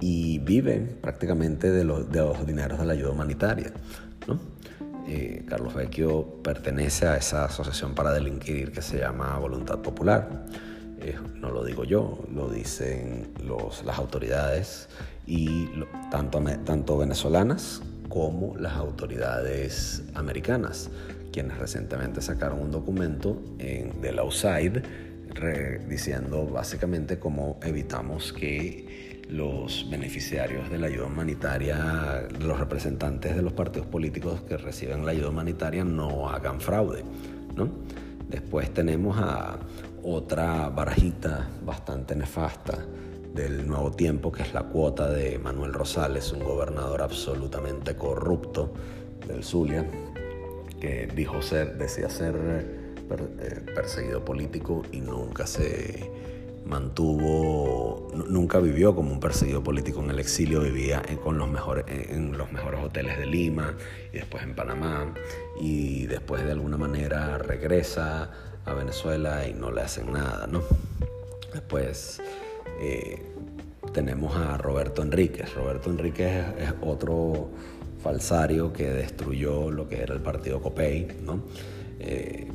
Y 0.00 0.38
vive 0.38 0.78
prácticamente 1.00 1.70
de 1.70 1.84
los, 1.84 2.10
de 2.10 2.22
dineros 2.46 2.78
de 2.78 2.86
la 2.86 2.92
ayuda 2.92 3.10
humanitaria, 3.10 3.72
¿no? 4.28 4.38
Eh, 5.08 5.44
Carlos 5.48 5.74
Vecchio 5.74 6.40
pertenece 6.42 7.06
a 7.06 7.16
esa 7.16 7.44
asociación 7.44 7.94
para 7.94 8.12
delinquir 8.12 8.70
que 8.70 8.82
se 8.82 8.98
llama 8.98 9.36
Voluntad 9.38 9.80
Popular. 9.80 10.46
No 11.40 11.50
lo 11.50 11.64
digo 11.64 11.84
yo, 11.84 12.18
lo 12.34 12.48
dicen 12.48 13.32
las 13.84 13.98
autoridades 13.98 14.88
y 15.26 15.68
tanto, 16.10 16.42
tanto 16.64 16.98
venezolanas 16.98 17.82
como 18.08 18.56
las 18.56 18.74
autoridades 18.74 20.02
americanas 20.14 20.90
quienes 21.32 21.58
recientemente 21.58 22.20
sacaron 22.20 22.60
un 22.60 22.70
documento 22.70 23.42
en, 23.58 24.00
del 24.00 24.18
Outside 24.18 24.82
diciendo 25.88 26.46
básicamente 26.46 27.18
cómo 27.18 27.58
evitamos 27.62 28.32
que 28.34 29.22
los 29.30 29.88
beneficiarios 29.90 30.70
de 30.70 30.76
la 30.76 30.88
ayuda 30.88 31.06
humanitaria, 31.06 32.28
los 32.38 32.60
representantes 32.60 33.34
de 33.34 33.40
los 33.40 33.54
partidos 33.54 33.86
políticos 33.86 34.42
que 34.42 34.58
reciben 34.58 35.06
la 35.06 35.12
ayuda 35.12 35.30
humanitaria 35.30 35.84
no 35.84 36.28
hagan 36.28 36.60
fraude. 36.60 37.02
¿no? 37.56 37.70
Después 38.28 38.72
tenemos 38.74 39.16
a 39.18 39.58
otra 40.02 40.68
barajita 40.68 41.48
bastante 41.64 42.14
nefasta 42.16 42.78
del 43.34 43.66
nuevo 43.66 43.90
tiempo, 43.90 44.30
que 44.30 44.42
es 44.42 44.52
la 44.52 44.64
cuota 44.64 45.08
de 45.08 45.38
Manuel 45.38 45.72
Rosales, 45.72 46.32
un 46.32 46.44
gobernador 46.44 47.02
absolutamente 47.02 47.96
corrupto 47.96 48.72
del 49.26 49.42
Zulia, 49.42 49.88
que 50.80 51.06
dijo 51.14 51.40
ser, 51.40 51.78
decía 51.78 52.10
ser 52.10 52.34
eh, 53.10 53.62
perseguido 53.74 54.24
político 54.24 54.82
y 54.92 55.00
nunca 55.00 55.46
se 55.46 56.10
mantuvo, 56.66 58.08
nunca 58.28 58.58
vivió 58.58 58.94
como 58.94 59.12
un 59.12 59.20
perseguido 59.20 59.62
político. 59.62 60.00
En 60.02 60.10
el 60.10 60.18
exilio, 60.18 60.60
vivía 60.60 61.02
con 61.22 61.38
los 61.38 61.48
mejores, 61.48 61.84
en 61.88 62.36
los 62.36 62.52
mejores 62.52 62.80
hoteles 62.82 63.18
de 63.18 63.26
Lima 63.26 63.74
y 64.12 64.16
después 64.16 64.42
en 64.42 64.54
Panamá 64.54 65.14
y 65.60 66.06
después 66.06 66.44
de 66.44 66.52
alguna 66.52 66.76
manera 66.76 67.38
regresa 67.38 68.30
a 68.64 68.74
Venezuela 68.74 69.46
y 69.48 69.54
no 69.54 69.70
le 69.70 69.82
hacen 69.82 70.12
nada, 70.12 70.46
¿no? 70.46 70.62
Después 71.52 72.20
eh, 72.80 73.22
tenemos 73.92 74.34
a 74.36 74.56
Roberto 74.58 75.02
Enríquez. 75.02 75.54
Roberto 75.54 75.90
Enríquez 75.90 76.46
es 76.58 76.72
otro 76.80 77.50
falsario 78.02 78.72
que 78.72 78.90
destruyó 78.90 79.70
lo 79.70 79.88
que 79.88 80.02
era 80.02 80.14
el 80.14 80.20
partido 80.20 80.60
COPEI. 80.60 81.20
¿no? 81.22 81.42
Eh, 82.00 82.48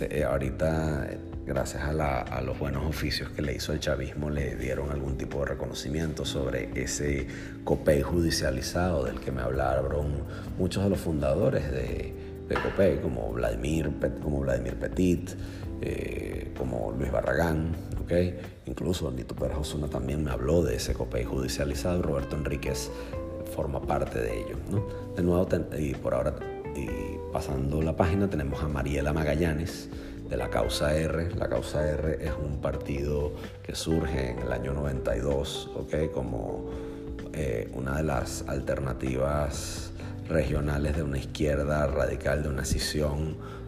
eh, 0.00 0.24
ahorita, 0.24 1.08
gracias 1.46 1.82
a, 1.82 2.40
los 2.40 2.58
buenos 2.58 2.84
oficios 2.86 3.30
que 3.30 3.42
le 3.42 3.54
hizo 3.54 3.72
el 3.72 3.80
chavismo, 3.80 4.30
le 4.30 4.56
dieron 4.56 4.90
algún 4.90 5.16
tipo 5.16 5.40
de 5.40 5.46
reconocimiento 5.46 6.24
sobre 6.24 6.70
ese 6.74 7.26
COPEI 7.64 8.02
judicializado 8.02 9.04
del 9.04 9.20
que 9.20 9.30
me 9.30 9.42
hablaron 9.42 10.24
muchos 10.58 10.82
de 10.82 10.90
los 10.90 11.00
fundadores 11.00 11.70
de, 11.70 12.23
de 12.48 12.54
COPEI, 12.54 12.98
como 12.98 13.32
Vladimir, 13.32 13.90
como 14.22 14.40
Vladimir 14.40 14.78
Petit, 14.78 15.30
eh, 15.80 16.52
como 16.56 16.92
Luis 16.92 17.10
Barragán, 17.10 17.74
¿okay? 18.02 18.38
incluso 18.66 19.10
Nito 19.10 19.34
Pérez 19.34 19.56
Osuna 19.58 19.88
también 19.88 20.22
me 20.22 20.30
habló 20.30 20.62
de 20.62 20.76
ese 20.76 20.94
COPEI 20.94 21.24
judicializado, 21.24 22.02
Roberto 22.02 22.36
Enríquez 22.36 22.90
forma 23.54 23.80
parte 23.80 24.20
de 24.20 24.40
ello. 24.40 24.56
¿no? 24.70 24.84
De 25.16 25.22
nuevo, 25.22 25.46
y 25.78 25.94
por 25.94 26.14
ahora, 26.14 26.34
y 26.74 26.88
pasando 27.32 27.82
la 27.82 27.96
página, 27.96 28.28
tenemos 28.28 28.62
a 28.62 28.68
Mariela 28.68 29.12
Magallanes 29.12 29.88
de 30.28 30.36
la 30.36 30.50
Causa 30.50 30.96
R. 30.96 31.34
La 31.36 31.48
Causa 31.48 31.88
R 31.88 32.18
es 32.24 32.32
un 32.32 32.60
partido 32.60 33.32
que 33.62 33.74
surge 33.74 34.30
en 34.30 34.38
el 34.40 34.52
año 34.52 34.72
92, 34.72 35.70
¿okay? 35.76 36.08
como 36.08 36.70
eh, 37.32 37.70
una 37.74 37.96
de 37.96 38.02
las 38.04 38.44
alternativas 38.48 39.92
regionales 40.28 40.96
de 40.96 41.02
una 41.02 41.18
izquierda 41.18 41.86
radical, 41.86 42.42
de 42.42 42.48
una 42.48 42.62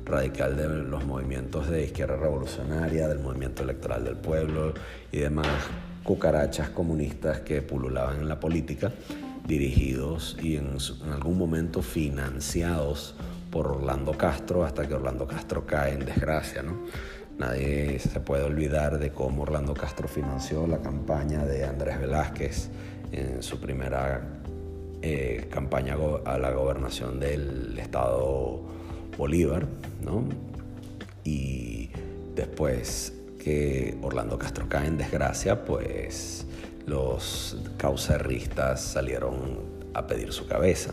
radical 0.05 0.57
de 0.57 0.69
los 0.69 1.05
movimientos 1.05 1.69
de 1.69 1.85
izquierda 1.85 2.17
revolucionaria, 2.17 3.09
del 3.09 3.19
movimiento 3.19 3.65
electoral 3.65 4.05
del 4.05 4.17
pueblo 4.17 4.73
y 5.11 5.19
demás 5.19 5.49
cucarachas 6.05 6.71
comunistas 6.71 7.41
que 7.41 7.63
pululaban 7.63 8.21
en 8.21 8.29
la 8.29 8.39
política 8.39 8.93
dirigidos 9.47 10.37
y 10.41 10.57
en, 10.57 10.77
algún 11.13 11.39
momento 11.39 11.83
financiados 11.83 13.15
por 13.51 13.67
Orlando 13.69 14.13
Castro 14.13 14.65
hasta 14.65 14.87
que 14.87 14.95
Orlando 14.95 15.27
Castro 15.27 15.67
cae 15.67 15.95
en 15.95 16.05
desgracia. 16.05 16.63
¿no? 16.63 16.85
Nadie 17.39 17.99
se 17.99 18.21
puede 18.21 18.45
olvidar 18.45 18.99
de 18.99 19.11
cómo 19.11 19.43
Orlando 19.43 19.75
Castro 19.75 20.09
financió 20.09 20.67
la 20.67 20.79
campaña 20.79 21.45
de 21.45 21.65
Andrés 21.65 22.01
Velázquez 22.01 22.71
en 23.13 23.43
su 23.43 23.61
primera 23.61 24.36
eh, 25.09 25.47
campaña 25.51 25.97
a 26.25 26.37
la 26.37 26.51
gobernación 26.51 27.21
del 27.21 27.79
estado 27.79 28.61
Bolívar, 29.17 29.69
¿no? 30.03 30.25
Y 31.23 31.91
después 32.35 33.13
que 33.39 33.97
Orlando 34.03 34.37
Castro 34.37 34.69
cae 34.69 34.89
en 34.89 34.99
desgracia, 34.99 35.65
pues 35.65 36.45
los 36.87 37.57
caucerristas 37.77 38.81
salieron 38.83 39.61
a 39.95 40.09
pedir 40.09 40.33
su 40.33 40.49
cabeza. 40.49 40.91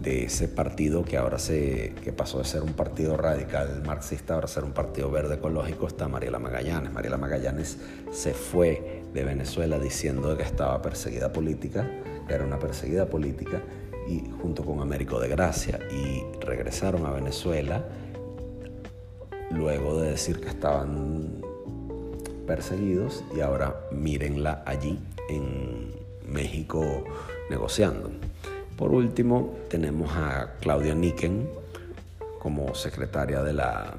De 0.00 0.24
ese 0.24 0.48
partido 0.48 1.04
que 1.04 1.16
ahora 1.16 1.38
se, 1.38 1.94
que 2.02 2.12
pasó 2.12 2.38
de 2.38 2.44
ser 2.44 2.62
un 2.62 2.72
partido 2.72 3.16
radical 3.16 3.82
marxista, 3.86 4.34
ahora 4.34 4.48
ser 4.48 4.64
un 4.64 4.72
partido 4.72 5.12
verde 5.12 5.36
ecológico, 5.36 5.86
está 5.86 6.08
Mariela 6.08 6.40
Magallanes. 6.40 6.90
Mariela 6.92 7.18
Magallanes 7.18 7.78
se 8.10 8.34
fue 8.34 8.99
de 9.12 9.24
Venezuela 9.24 9.78
diciendo 9.78 10.36
que 10.36 10.42
estaba 10.42 10.80
perseguida 10.82 11.32
política, 11.32 11.88
que 12.26 12.34
era 12.34 12.44
una 12.44 12.58
perseguida 12.58 13.06
política, 13.06 13.62
y 14.08 14.30
junto 14.42 14.64
con 14.64 14.80
Américo 14.80 15.20
de 15.20 15.28
Gracia, 15.28 15.78
y 15.90 16.22
regresaron 16.44 17.06
a 17.06 17.10
Venezuela 17.10 17.84
luego 19.50 20.00
de 20.00 20.12
decir 20.12 20.40
que 20.40 20.48
estaban 20.48 21.42
perseguidos 22.46 23.24
y 23.36 23.40
ahora 23.40 23.76
mírenla 23.92 24.62
allí 24.66 24.98
en 25.28 25.92
México 26.26 27.04
negociando. 27.48 28.10
Por 28.76 28.92
último, 28.92 29.56
tenemos 29.68 30.10
a 30.16 30.54
Claudia 30.60 30.94
Niken 30.94 31.48
como 32.38 32.74
secretaria 32.74 33.42
de 33.42 33.52
la, 33.52 33.94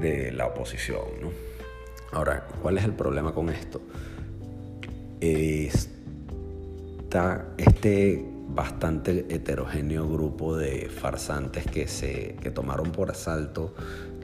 de 0.00 0.32
la 0.32 0.46
oposición. 0.46 1.49
Ahora, 2.12 2.46
¿cuál 2.62 2.78
es 2.78 2.84
el 2.84 2.92
problema 2.92 3.32
con 3.32 3.50
esto? 3.50 3.80
Está 5.20 5.94
este 7.56 8.26
bastante 8.48 9.26
heterogéneo 9.28 10.08
grupo 10.08 10.56
de 10.56 10.88
farsantes 10.88 11.66
que, 11.66 11.86
se, 11.86 12.36
que 12.42 12.50
tomaron 12.50 12.90
por 12.90 13.10
asalto 13.10 13.74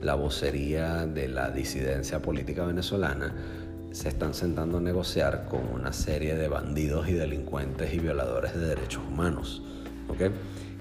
la 0.01 0.15
vocería 0.15 1.07
de 1.07 1.29
la 1.29 1.51
disidencia 1.51 2.21
política 2.21 2.65
venezolana, 2.67 3.35
se 3.93 4.09
están 4.09 4.35
sentando 4.35 4.79
a 4.79 4.81
negociar 4.81 5.47
con 5.49 5.61
una 5.73 5.93
serie 5.93 6.35
de 6.35 6.49
bandidos 6.49 7.09
y 7.09 7.13
delincuentes 7.13 7.95
y 7.95 7.99
violadores 7.99 8.55
de 8.55 8.67
derechos 8.67 9.03
humanos. 9.09 9.63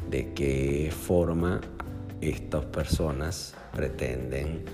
¿De 0.10 0.34
qué 0.34 0.92
forma 0.92 1.62
estas 2.22 2.66
personas 2.66 3.54
pretenden 3.74 4.66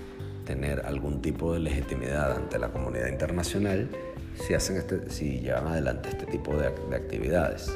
tener 0.44 0.84
algún 0.86 1.22
tipo 1.22 1.52
de 1.52 1.60
legitimidad 1.60 2.32
ante 2.32 2.58
la 2.58 2.68
comunidad 2.68 3.08
internacional 3.08 3.88
si, 4.34 4.54
hacen 4.54 4.76
este, 4.76 5.10
si 5.10 5.40
llevan 5.40 5.66
adelante 5.66 6.08
este 6.08 6.26
tipo 6.26 6.56
de, 6.56 6.70
de 6.90 6.96
actividades? 6.96 7.70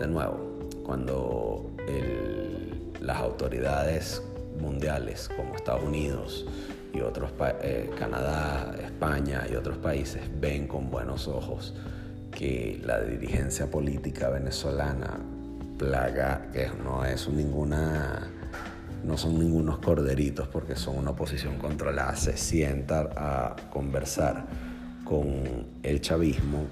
De 0.00 0.06
nuevo, 0.06 0.58
cuando 0.84 1.70
el 1.86 2.68
las 3.00 3.18
autoridades 3.18 4.22
mundiales 4.60 5.28
como 5.36 5.54
Estados 5.54 5.84
Unidos 5.84 6.46
y 6.92 7.00
otros 7.00 7.30
eh, 7.62 7.90
Canadá, 7.98 8.74
España 8.82 9.46
y 9.50 9.54
otros 9.54 9.78
países 9.78 10.22
ven 10.40 10.66
con 10.66 10.90
buenos 10.90 11.28
ojos 11.28 11.74
que 12.32 12.80
la 12.84 13.00
dirigencia 13.00 13.70
política 13.70 14.28
venezolana 14.30 15.18
plaga, 15.78 16.50
que 16.52 16.68
no 16.82 17.04
es 17.04 17.28
ninguna 17.28 18.28
no 19.04 19.16
son 19.16 19.38
ningunos 19.38 19.78
corderitos 19.78 20.48
porque 20.48 20.76
son 20.76 20.98
una 20.98 21.10
oposición 21.10 21.58
controlada, 21.58 22.16
se 22.16 22.36
sientan 22.36 23.08
a 23.16 23.56
conversar 23.70 24.46
con 25.04 25.66
el 25.82 26.00
chavismo, 26.00 26.66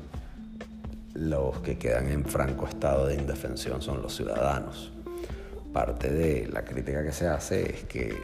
los 1.14 1.60
que 1.60 1.78
quedan 1.78 2.08
en 2.08 2.24
franco 2.24 2.66
estado 2.66 3.06
de 3.06 3.14
indefensión 3.14 3.80
son 3.80 4.02
los 4.02 4.14
ciudadanos. 4.14 4.92
Parte 5.72 6.10
de 6.10 6.46
la 6.48 6.64
crítica 6.64 7.02
que 7.02 7.12
se 7.12 7.26
hace 7.28 7.70
es 7.70 7.84
que 7.84 8.14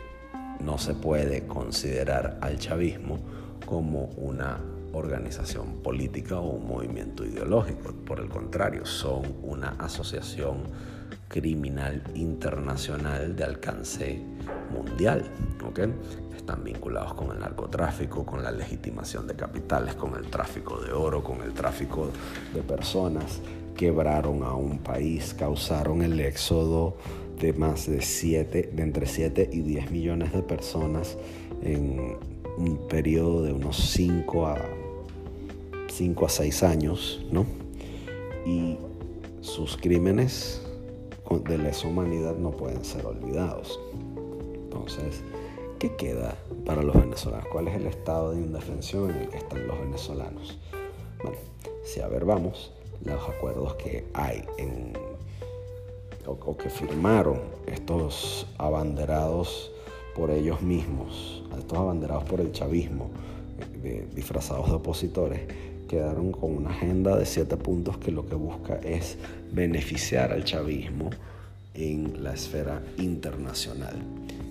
no 0.61 0.79
se 0.79 0.95
puede 0.95 1.47
considerar 1.47 2.39
al 2.41 2.59
chavismo 2.59 3.19
como 3.65 4.05
una 4.17 4.59
organización 4.93 5.83
política 5.83 6.39
o 6.39 6.51
un 6.51 6.67
movimiento 6.67 7.25
ideológico. 7.25 7.93
Por 8.07 8.21
el 8.21 8.29
contrario, 8.29 8.85
son 8.85 9.23
una 9.43 9.71
asociación 9.79 10.65
criminal 11.33 12.03
internacional 12.15 13.35
de 13.35 13.43
alcance 13.43 14.21
mundial. 14.71 15.25
Están 16.37 16.63
vinculados 16.63 17.15
con 17.15 17.31
el 17.33 17.41
narcotráfico, 17.41 18.27
con 18.27 18.43
la 18.43 18.53
legitimación 18.53 19.27
de 19.27 19.35
capitales, 19.35 19.95
con 19.95 20.15
el 20.15 20.27
tráfico 20.27 20.79
de 20.81 20.93
oro, 20.93 21.25
con 21.25 21.41
el 21.43 21.53
tráfico 21.53 22.11
de 22.53 22.63
personas. 22.63 23.41
Quebraron 23.77 24.43
a 24.43 24.55
un 24.55 24.79
país, 24.79 25.35
causaron 25.35 26.03
el 26.03 26.21
éxodo 26.21 26.97
de 27.41 27.53
más 27.55 27.89
de 27.89 28.03
7, 28.03 28.71
de 28.75 28.83
entre 28.83 29.07
7 29.07 29.49
y 29.51 29.61
10 29.63 29.91
millones 29.91 30.33
de 30.33 30.43
personas 30.43 31.17
en 31.63 32.19
un 32.59 32.87
periodo 32.89 33.43
de 33.43 33.53
unos 33.53 33.77
5 33.77 34.47
a 34.47 34.59
5 35.89 36.27
a 36.27 36.29
6 36.29 36.63
años, 36.63 37.25
¿no? 37.31 37.47
Y 38.45 38.77
sus 39.41 39.77
crímenes 39.77 40.63
de 41.31 41.59
lesa 41.59 41.89
humanidad 41.89 42.37
no 42.37 42.51
pueden 42.51 42.85
ser 42.85 43.07
olvidados. 43.07 43.81
Entonces, 44.55 45.23
¿qué 45.79 45.95
queda 45.97 46.37
para 46.65 46.83
los 46.83 46.95
venezolanos? 46.95 47.47
¿Cuál 47.49 47.69
es 47.69 47.77
el 47.77 47.87
estado 47.87 48.33
de 48.33 48.41
indefensión 48.41 49.11
en 49.11 49.17
el 49.23 49.29
que 49.29 49.39
están 49.39 49.67
los 49.67 49.79
venezolanos? 49.79 50.59
Bueno, 51.23 51.39
si 51.85 52.01
a 52.01 52.09
ver 52.09 52.25
vamos, 52.25 52.73
los 53.05 53.29
acuerdos 53.29 53.75
que 53.75 54.05
hay 54.15 54.45
en, 54.59 54.93
o, 56.27 56.57
que 56.57 56.71
firmaron 56.71 57.41
estos 57.67 58.47
abanderados 58.59 59.73
por 60.15 60.31
ellos 60.31 60.61
mismos, 60.63 61.43
estos 61.59 61.79
abanderados 61.79 62.25
por 62.25 62.41
el 62.41 62.53
chavismo, 62.53 63.11
eh, 63.83 64.07
disfrazados 64.15 64.69
de 64.69 64.75
opositores, 64.75 65.41
quedaron 65.93 66.33
con 66.33 66.57
una 66.57 66.71
agenda 66.71 67.19
de 67.19 67.27
siete 67.27 67.59
puntos 67.59 67.99
que 67.99 68.11
lo 68.11 68.27
que 68.27 68.35
busca 68.35 68.77
es 68.77 69.19
beneficiar 69.53 70.33
al 70.33 70.43
chavismo 70.43 71.11
en 71.75 72.25
la 72.25 72.33
esfera 72.33 72.81
internacional. 72.97 73.97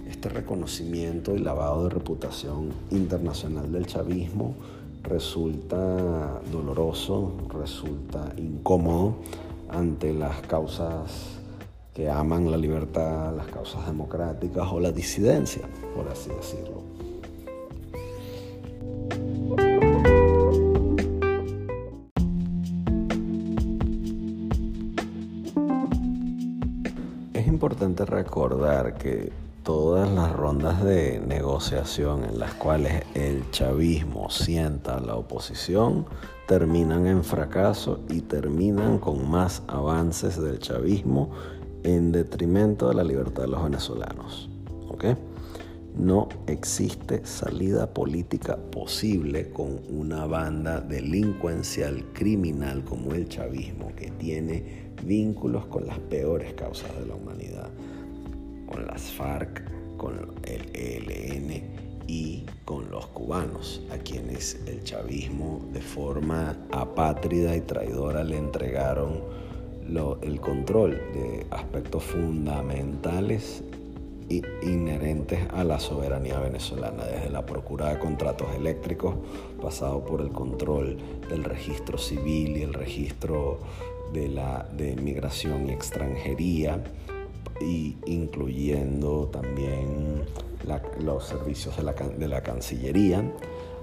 Este 0.07 0.29
reconocimiento 0.29 1.36
y 1.36 1.39
lavado 1.39 1.86
de 1.86 1.89
reputación 1.89 2.69
internacional 2.91 3.71
del 3.71 3.88
chavismo 3.88 4.53
resulta 5.01 6.39
doloroso, 6.51 7.33
resulta 7.51 8.31
incómodo 8.38 9.15
ante 9.67 10.13
las 10.13 10.41
causas 10.41 11.39
que 11.95 12.07
aman 12.07 12.51
la 12.51 12.57
libertad, 12.57 13.36
las 13.36 13.48
causas 13.48 13.88
democráticas 13.88 14.67
o 14.71 14.79
la 14.79 14.91
disidencia, 14.91 15.63
por 15.95 16.07
así 16.07 16.29
decirlo. 16.29 16.80
Recordar 28.31 28.98
que 28.98 29.29
todas 29.61 30.09
las 30.09 30.31
rondas 30.31 30.81
de 30.85 31.20
negociación 31.20 32.24
en 32.24 32.39
las 32.39 32.53
cuales 32.53 33.03
el 33.13 33.51
chavismo 33.51 34.29
sienta 34.29 34.96
a 34.96 35.01
la 35.01 35.15
oposición 35.15 36.05
terminan 36.48 37.07
en 37.07 37.25
fracaso 37.25 38.00
y 38.07 38.22
terminan 38.22 39.00
con 39.00 39.29
más 39.29 39.63
avances 39.67 40.41
del 40.41 40.59
chavismo 40.59 41.31
en 41.83 42.13
detrimento 42.13 42.87
de 42.87 42.96
la 42.96 43.03
libertad 43.03 43.44
de 43.44 43.50
los 43.50 43.63
venezolanos. 43.65 44.50
No 45.98 46.29
existe 46.48 47.25
salida 47.25 47.94
política 47.94 48.55
posible 48.55 49.50
con 49.51 49.81
una 49.89 50.25
banda 50.25 50.79
delincuencial 50.79 52.05
criminal 52.13 52.85
como 52.85 53.13
el 53.13 53.27
chavismo 53.27 53.91
que 53.94 54.09
tiene 54.11 54.94
vínculos 55.03 55.65
con 55.65 55.85
las 55.85 56.00
peores 56.00 56.53
causas 56.53 56.98
de 56.98 57.07
la 57.07 57.15
humanidad, 57.15 57.70
con 58.72 58.88
las 58.88 59.01
FARC, 59.12 59.62
con 59.98 60.36
el 60.44 60.70
ELN 60.74 61.64
y 62.07 62.46
con 62.66 62.90
los 62.90 63.07
cubanos, 63.07 63.81
a 63.92 63.98
quienes 63.98 64.62
el 64.66 64.84
chavismo 64.84 65.62
de 65.74 65.81
forma 65.81 66.57
apátrida 66.72 67.55
y 67.55 67.62
traidora 67.62 68.24
le 68.24 68.38
entregaron 68.38 69.22
el 70.22 70.40
control 70.40 70.92
de 71.14 71.46
aspectos 71.51 72.03
fundamentales 72.03 73.62
inherentes 74.29 75.40
a 75.53 75.66
la 75.66 75.77
soberanía 75.79 76.40
venezolana, 76.40 77.03
desde 77.03 77.29
la 77.29 77.46
procura 77.46 77.90
de 77.90 78.00
contratos 78.00 78.48
eléctricos, 78.55 79.16
pasado 79.62 80.05
por 80.05 80.22
el 80.22 80.29
control 80.29 80.98
del 81.29 81.44
registro 81.44 81.98
civil 81.98 82.55
y 82.55 82.62
el 82.62 82.74
registro 82.74 83.60
de, 84.14 84.29
la, 84.29 84.66
de 84.72 84.96
migración 84.96 85.68
y 85.68 85.72
extranjería, 85.72 86.81
incluyendo 87.61 89.29
también 89.31 90.24
los 91.03 91.25
servicios 91.25 91.77
de 91.77 91.83
la, 91.83 91.93
de 91.93 92.27
la 92.27 92.41
Cancillería, 92.41 93.24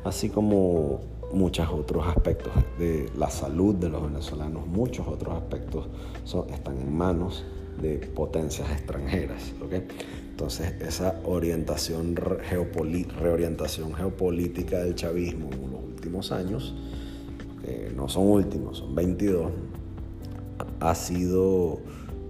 así 0.05 0.29
como 0.29 1.01
muchos 1.33 1.69
otros 1.69 2.07
aspectos 2.07 2.53
de 2.79 3.11
la 3.17 3.31
salud 3.31 3.75
de 3.75 3.89
los 3.89 4.03
venezolanos, 4.03 4.67
muchos 4.67 5.07
otros 5.07 5.35
aspectos 5.37 5.89
son, 6.25 6.49
están 6.51 6.79
en 6.79 6.97
manos 6.97 7.45
de 7.81 7.99
potencias 7.99 8.71
extranjeras. 8.71 9.53
Entonces, 10.31 10.81
esa 10.81 11.21
orientación 11.25 12.17
reorientación 12.17 13.95
geopolítica 13.95 14.79
del 14.79 14.95
chavismo 14.95 15.51
en 15.53 15.73
los 15.73 15.85
últimos 15.85 16.33
años, 16.33 16.75
que 17.65 17.93
no 17.95 18.09
son 18.09 18.27
últimos, 18.29 18.79
son 18.79 18.95
22, 18.95 19.51
ha 20.81 20.95
sido 20.95 21.81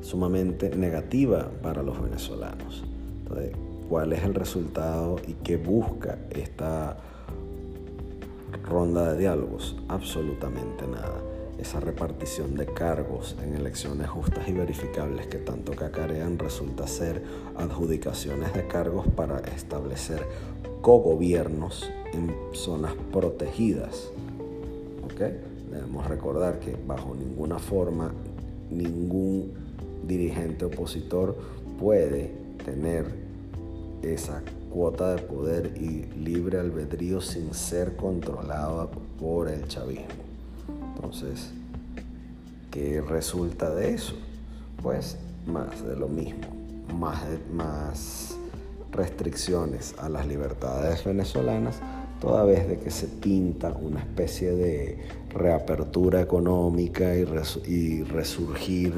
sumamente 0.09 0.71
negativa 0.75 1.51
para 1.63 1.83
los 1.83 2.01
venezolanos. 2.03 2.83
Entonces, 3.19 3.53
¿cuál 3.91 4.15
es 4.15 4.25
el 4.25 4.35
resultado 4.35 5.17
y 5.27 5.35
qué 5.35 5.59
busca 5.59 6.19
esta 6.31 6.97
ronda 8.65 9.13
de 9.13 9.19
diálogos? 9.19 9.77
Absolutamente 9.89 10.87
nada. 10.87 11.21
Esa 11.59 11.81
repartición 11.81 12.57
de 12.57 12.65
cargos 12.65 13.37
en 13.45 13.55
elecciones 13.55 14.09
justas 14.09 14.49
y 14.49 14.53
verificables 14.53 15.27
que 15.27 15.39
tanto 15.39 15.73
cacarean 15.73 16.39
resulta 16.39 16.87
ser 16.87 17.23
adjudicaciones 17.57 18.55
de 18.55 18.67
cargos 18.67 19.07
para 19.09 19.41
establecer 19.41 20.25
cogobiernos 20.81 21.91
en 22.15 22.35
zonas 22.53 22.95
protegidas. 23.13 24.11
Debemos 25.71 26.07
recordar 26.07 26.61
que 26.61 26.77
bajo 26.87 27.15
ninguna 27.15 27.59
forma 27.59 28.15
ningún 28.71 29.68
dirigente 30.07 30.65
opositor 30.65 31.37
puede 31.79 32.33
tener 32.65 33.07
esa 34.03 34.43
cuota 34.71 35.15
de 35.15 35.23
poder 35.23 35.75
y 35.77 36.05
libre 36.19 36.59
albedrío 36.59 37.21
sin 37.21 37.55
ser 37.55 37.97
controlado 37.97 38.91
por 39.19 39.49
el 39.49 39.67
chavismo. 39.67 40.07
Entonces, 40.95 41.51
¿qué 42.71 43.01
resulta 43.01 43.75
de 43.75 43.95
eso? 43.95 44.15
Pues 44.83 45.17
más 45.47 45.85
de 45.87 45.97
lo 45.97 46.09
mismo, 46.09 46.47
más, 46.95 47.25
más 47.53 48.37
restricciones 48.93 49.95
a 49.99 50.09
las 50.09 50.27
libertades 50.27 51.05
venezolanas, 51.05 51.81
toda 52.21 52.45
vez 52.45 52.69
de 52.69 52.79
que 52.79 52.91
se 52.91 53.07
pinta 53.07 53.73
una 53.73 54.01
especie 54.01 54.51
de 54.53 54.99
reapertura 55.31 56.21
económica 56.21 57.15
y, 57.15 57.25
resurgir 58.05 58.95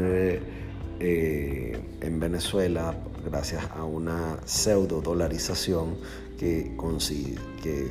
eh, 1.00 1.80
en 2.02 2.20
Venezuela 2.20 2.94
gracias 3.24 3.64
a 3.74 3.84
una 3.84 4.38
pseudo 4.44 5.00
dolarización 5.00 5.96
que, 6.38 6.70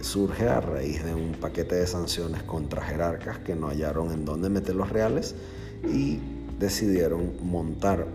surge 0.02 0.48
a 0.48 0.60
raíz 0.60 1.04
de 1.04 1.14
un 1.14 1.34
paquete 1.34 1.76
de 1.76 1.88
sanciones 1.88 2.42
contra 2.44 2.84
jerarcas 2.84 3.40
que 3.40 3.56
no 3.56 3.68
hallaron 3.68 4.12
en 4.12 4.26
dónde 4.26 4.50
meter 4.50 4.76
los 4.76 4.90
reales 4.90 5.36
y 5.84 6.20
decidieron 6.60 7.34
montar 7.44 8.08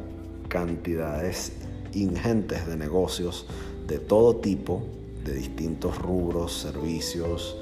cantidades 0.49 1.53
ingentes 1.93 2.67
de 2.67 2.77
negocios 2.77 3.47
de 3.87 3.99
todo 3.99 4.37
tipo, 4.37 4.83
de 5.25 5.35
distintos 5.35 5.99
rubros, 5.99 6.53
servicios 6.53 7.57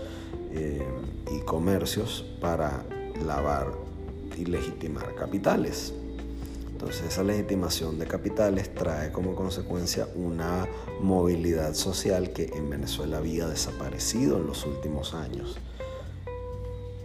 eh, 0.53 0.83
y 1.35 1.41
comercios 1.45 2.25
para 2.41 2.85
lavar 3.25 3.73
y 4.39 4.47
legitimar 4.47 5.15
capitales. 5.15 5.95
Entonces 6.83 7.13
esa 7.13 7.23
legitimación 7.23 7.97
de 7.97 8.09
capitales 8.09 8.75
trae 8.75 9.13
como 9.13 9.37
consecuencia 9.37 10.09
una 10.17 10.67
movilidad 11.01 11.75
social 11.75 12.33
que 12.33 12.47
en 12.57 12.69
Venezuela 12.69 13.19
había 13.19 13.47
desaparecido 13.47 14.39
en 14.39 14.49
los 14.49 14.67
últimos 14.67 15.15
años. 15.15 15.59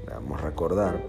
Debemos 0.07 0.41
recordar 0.41 1.05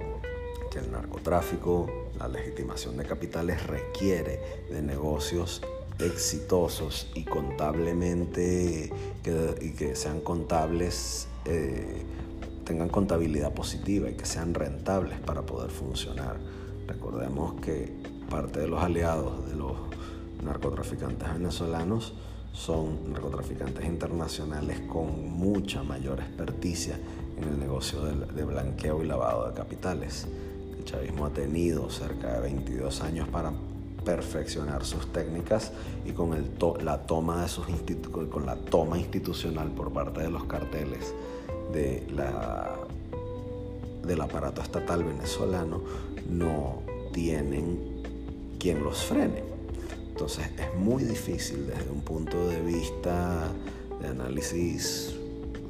que 0.71 0.81
el 0.81 0.93
narcotráfico, 0.93 1.87
la 2.19 2.29
legitimación 2.29 2.99
de 2.99 3.07
capitales 3.07 3.67
requiere 3.67 4.39
de 4.71 4.83
negocios 4.83 5.63
exitosos 5.99 7.11
y 7.15 7.25
contablemente 7.25 8.93
que, 9.23 9.55
y 9.63 9.71
que 9.71 9.97
sean 9.97 10.21
contables, 10.21 11.27
eh, 11.47 12.03
tengan 12.67 12.91
contabilidad 12.91 13.55
positiva 13.55 14.11
y 14.11 14.13
que 14.13 14.27
sean 14.27 14.53
rentables 14.53 15.19
para 15.21 15.41
poder 15.41 15.71
funcionar. 15.71 16.37
Recordemos 16.87 17.59
que 17.63 18.18
parte 18.29 18.61
de 18.61 18.69
los 18.69 18.83
aliados 18.83 19.49
de 19.49 19.57
los 19.57 19.73
narcotraficantes 20.43 21.33
venezolanos 21.33 22.15
son 22.53 23.13
narcotraficantes 23.13 23.85
internacionales 23.85 24.81
con 24.89 25.31
mucha 25.31 25.83
mayor 25.83 26.21
experticia 26.21 26.99
en 27.37 27.45
el 27.45 27.59
negocio 27.59 28.03
de, 28.03 28.45
blanqueo 28.45 29.03
y 29.03 29.07
lavado 29.07 29.49
de 29.49 29.55
capitales. 29.55 30.27
El 30.77 30.85
chavismo 30.85 31.27
ha 31.27 31.31
tenido 31.31 31.89
cerca 31.91 32.35
de 32.35 32.41
22 32.41 33.01
años 33.03 33.29
para 33.29 33.53
perfeccionar 34.05 34.85
sus 34.85 35.13
técnicas 35.13 35.73
y 36.05 36.13
con 36.13 36.35
la 36.85 37.03
toma 37.03 37.43
de 37.43 37.49
sus 37.49 37.67
con 38.31 38.47
la 38.47 38.57
toma 38.57 38.99
institucional 38.99 39.71
por 39.71 39.93
parte 39.93 40.23
de 40.23 40.31
los 40.31 40.45
carteles 40.45 41.15
del 44.03 44.21
aparato 44.21 44.63
estatal 44.63 45.05
venezolano 45.05 45.83
no 46.29 46.83
tienen 47.13 47.88
quien 48.59 48.83
los 48.83 49.05
frene. 49.05 49.43
Entonces 50.09 50.47
es 50.59 50.79
muy 50.79 51.05
difícil 51.05 51.67
desde 51.67 51.91
un 51.91 52.01
punto 52.01 52.49
de 52.49 52.61
vista 52.61 53.49
de 54.01 54.09
análisis 54.09 55.15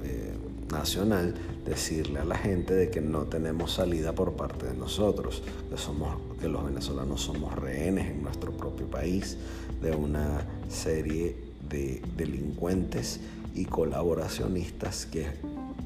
eh, 0.03 0.35
nacional 0.73 1.35
decirle 1.67 2.21
a 2.21 2.25
la 2.25 2.37
gente 2.37 2.75
de 2.75 2.91
que 2.91 3.03
no 3.03 3.25
tenemos 3.25 3.73
salida 3.73 4.15
por 4.15 4.33
parte 4.33 4.67
de 4.67 4.75
nosotros, 4.75 5.43
que, 5.69 5.77
somos, 5.77 6.17
que 6.41 6.49
los 6.49 6.65
venezolanos 6.65 7.21
somos 7.21 7.55
rehenes 7.57 8.11
en 8.11 8.23
nuestro 8.23 8.53
propio 8.53 8.87
país 8.87 9.37
de 9.83 9.95
una 9.95 10.47
serie 10.71 11.37
de 11.69 12.01
delincuentes 12.17 13.21
y 13.55 13.67
colaboracionistas 13.67 15.05
que 15.05 15.27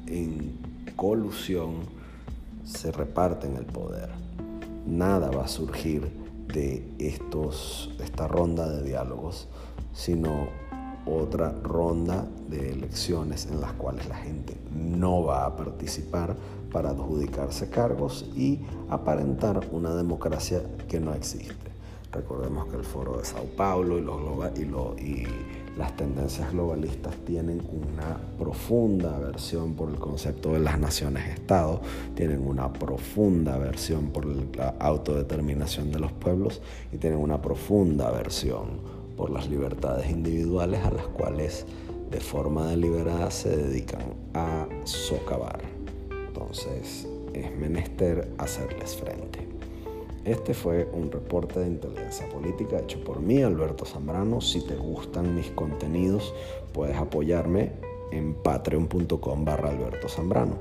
en 0.07 0.53
colusión 0.95 1.81
se 2.63 2.91
reparten 2.91 3.57
el 3.57 3.65
poder. 3.65 4.09
Nada 4.87 5.31
va 5.31 5.45
a 5.45 5.47
surgir 5.49 6.22
de 6.47 6.93
estos, 6.99 7.95
esta 8.03 8.27
ronda 8.27 8.69
de 8.69 8.83
diálogos, 8.83 9.47
sino 9.93 10.47
otra 11.05 11.51
ronda 11.63 12.25
de 12.49 12.71
elecciones 12.71 13.47
en 13.47 13.59
las 13.59 13.73
cuales 13.73 14.07
la 14.07 14.15
gente 14.15 14.55
no 14.73 15.23
va 15.23 15.45
a 15.45 15.55
participar 15.55 16.35
para 16.71 16.89
adjudicarse 16.89 17.69
cargos 17.69 18.25
y 18.35 18.61
aparentar 18.89 19.67
una 19.71 19.93
democracia 19.95 20.61
que 20.87 20.99
no 20.99 21.13
existe. 21.13 21.71
Recordemos 22.11 22.67
que 22.67 22.77
el 22.77 22.83
foro 22.83 23.17
de 23.17 23.25
Sao 23.25 23.45
Paulo 23.57 23.97
y, 23.97 24.01
los 24.01 24.99
y, 24.99 25.27
las 25.77 25.95
tendencias 25.95 26.51
globalistas 26.51 27.15
tienen 27.25 27.61
una 27.71 28.17
profunda 28.37 29.15
aversión 29.15 29.73
por 29.73 29.89
el 29.89 29.95
concepto 29.95 30.53
de 30.53 30.59
las 30.59 30.79
naciones-estado, 30.79 31.81
tienen 32.15 32.45
una 32.47 32.71
profunda 32.71 33.55
aversión 33.55 34.07
por 34.11 34.25
la 34.25 34.75
autodeterminación 34.79 35.91
de 35.91 35.99
los 35.99 36.11
pueblos 36.11 36.61
y 36.91 36.97
tienen 36.97 37.19
una 37.19 37.41
profunda 37.41 38.09
aversión 38.09 38.81
por 39.17 39.29
las 39.29 39.49
libertades 39.49 40.09
individuales 40.09 40.83
a 40.83 40.91
las 40.91 41.07
cuales 41.07 41.65
de 42.11 42.19
forma 42.19 42.67
deliberada 42.67 43.31
se 43.31 43.55
dedican 43.55 44.13
a 44.33 44.67
socavar. 44.83 45.61
Entonces 46.27 47.07
es 47.33 47.55
menester 47.57 48.31
hacerles 48.37 48.95
frente. 48.95 49.52
Este 50.25 50.53
fue 50.53 50.87
un 50.93 51.11
reporte 51.11 51.59
de 51.59 51.67
inteligencia 51.67 52.29
política 52.29 52.79
hecho 52.79 53.03
por 53.03 53.19
mí, 53.19 53.41
Alberto 53.41 53.85
Zambrano. 53.85 54.39
Si 54.39 54.61
te 54.61 54.77
gustan 54.77 55.35
mis 55.35 55.51
contenidos, 55.51 56.33
puedes 56.71 56.95
apoyarme 56.95 57.73
en 58.11 58.33
patreon.com 58.35 59.43
barra 59.43 59.71
Alberto 59.71 60.07
Zambrano, 60.07 60.55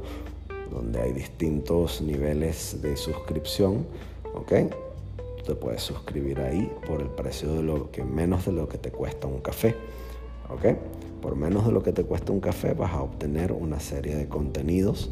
donde 0.69 1.01
hay 1.01 1.13
distintos 1.13 2.03
niveles 2.03 2.83
de 2.83 2.97
suscripción. 2.97 3.87
¿Ok? 4.35 4.53
te 5.45 5.57
puedes 5.57 5.83
suscribir 5.83 6.41
ahí 6.41 6.71
por 6.87 7.01
el 7.01 7.09
precio 7.09 7.53
de 7.53 7.63
lo 7.63 7.91
que 7.91 8.05
menos 8.05 8.47
de 8.47 8.53
lo 8.53 8.69
que 8.69 8.79
te 8.79 8.91
cuesta 8.91 9.27
un 9.27 9.41
café. 9.41 9.75
¿Ok? 10.49 10.77
Por 11.21 11.37
menos 11.37 11.67
de 11.67 11.73
lo 11.73 11.83
que 11.83 11.93
te 11.93 12.05
cuesta 12.05 12.33
un 12.33 12.41
café 12.41 12.75
vas 12.75 12.93
a 12.93 13.03
obtener 13.03 13.53
una 13.53 13.81
serie 13.81 14.17
de 14.17 14.29
contenidos 14.29 15.11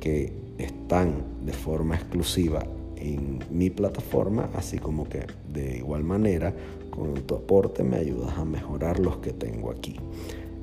que 0.00 0.32
están 0.58 1.24
de 1.44 1.52
forma 1.52 1.96
exclusiva 1.96 2.64
en 3.02 3.40
mi 3.50 3.70
plataforma, 3.70 4.48
así 4.54 4.78
como 4.78 5.08
que 5.08 5.26
de 5.52 5.78
igual 5.78 6.04
manera 6.04 6.54
con 6.90 7.14
tu 7.22 7.34
aporte 7.34 7.82
me 7.82 7.96
ayudas 7.96 8.36
a 8.38 8.44
mejorar 8.44 8.98
los 8.98 9.18
que 9.18 9.32
tengo 9.32 9.70
aquí. 9.70 9.96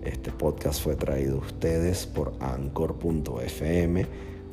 Este 0.03 0.31
podcast 0.31 0.81
fue 0.81 0.95
traído 0.95 1.37
a 1.37 1.39
ustedes 1.39 2.05
por 2.05 2.33
anchor.fm 2.39 4.05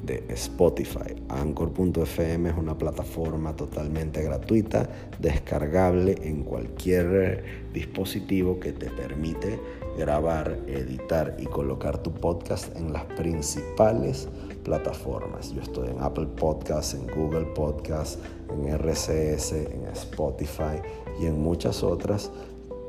de 0.05 0.25
Spotify. 0.29 1.15
Anchor.fm 1.29 2.51
es 2.51 2.57
una 2.57 2.77
plataforma 2.77 3.55
totalmente 3.55 4.23
gratuita, 4.23 4.89
descargable 5.19 6.17
en 6.23 6.43
cualquier 6.43 7.45
dispositivo 7.73 8.59
que 8.61 8.73
te 8.73 8.91
permite 8.91 9.59
grabar, 9.99 10.59
editar 10.67 11.37
y 11.39 11.47
colocar 11.47 12.03
tu 12.03 12.13
podcast 12.13 12.75
en 12.77 12.93
las 12.93 13.05
principales 13.05 14.29
plataformas. 14.67 15.53
Yo 15.55 15.63
estoy 15.63 15.91
en 15.91 16.01
Apple 16.01 16.27
Podcasts, 16.27 16.95
en 16.95 17.07
Google 17.07 17.47
Podcasts, 17.55 18.19
en 18.51 18.67
RCS, 18.67 19.53
en 19.53 19.87
Spotify 19.93 20.83
y 21.21 21.27
en 21.27 21.41
muchas 21.41 21.85
otras. 21.85 22.33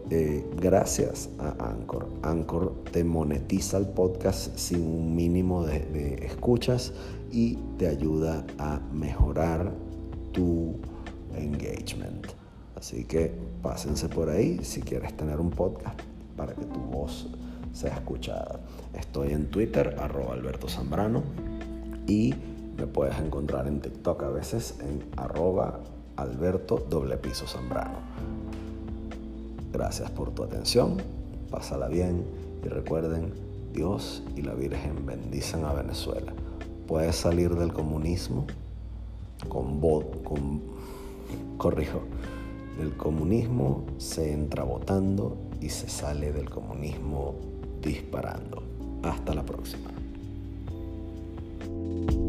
Eh, 0.10 0.44
gracias 0.60 1.30
a 1.38 1.70
Anchor. 1.70 2.08
Anchor 2.24 2.74
te 2.92 3.04
monetiza 3.04 3.78
el 3.78 3.86
podcast 3.86 4.58
sin 4.58 4.82
un 4.82 5.16
mínimo 5.16 5.66
de, 5.66 5.82
de 5.82 6.26
escuchas 6.26 6.94
y 7.32 7.58
te 7.78 7.88
ayuda 7.88 8.44
a 8.58 8.80
mejorar 8.92 9.72
tu 10.32 10.78
engagement. 11.36 12.26
Así 12.76 13.04
que 13.04 13.32
pásense 13.62 14.10
por 14.10 14.30
ahí 14.32 14.62
si 14.64 14.82
quieres 14.82 15.16
tener 15.16 15.40
un 15.40 15.52
podcast 15.52 16.00
para 16.36 16.56
que 16.56 16.66
tu 16.66 16.80
voz 16.80 17.28
sea 17.72 17.94
escuchada. 17.94 18.62
Estoy 18.96 19.34
en 19.34 19.52
Twitter, 19.52 19.96
arroba 20.00 20.34
Alberto 20.34 20.68
Zambrano 20.68 21.22
y 22.08 22.34
me 22.78 22.88
puedes 22.88 23.18
encontrar 23.20 23.68
en 23.68 23.82
TikTok 23.82 24.24
a 24.24 24.30
veces 24.30 24.76
en 24.80 25.04
arroba 25.18 25.80
Alberto 26.16 26.84
doble 26.90 27.18
piso 27.18 27.46
Zambrano. 27.46 28.00
Gracias 29.72 30.10
por 30.10 30.32
tu 30.32 30.44
atención, 30.44 30.98
pásala 31.52 31.88
bien 31.88 32.26
y 32.64 32.68
recuerden, 32.70 33.34
Dios 33.74 34.24
y 34.36 34.42
la 34.42 34.56
Virgen 34.56 35.06
bendicen 35.06 35.64
a 35.66 35.74
Venezuela. 35.74 36.34
Puedes 36.88 37.16
salir 37.16 37.54
del 37.56 37.74
comunismo 37.74 38.48
con 39.50 39.80
voz, 39.80 40.06
con, 40.24 40.62
corrijo, 41.58 42.02
del 42.80 42.96
comunismo 42.96 43.84
se 43.98 44.34
entra 44.34 44.64
votando 44.64 45.38
y 45.62 45.70
se 45.70 45.90
sale 45.90 46.32
del 46.32 46.50
comunismo 46.50 47.36
disparando. 47.82 48.64
Hasta 49.04 49.34
la 49.34 49.44
próxima. 49.44 49.97
you 51.88 52.27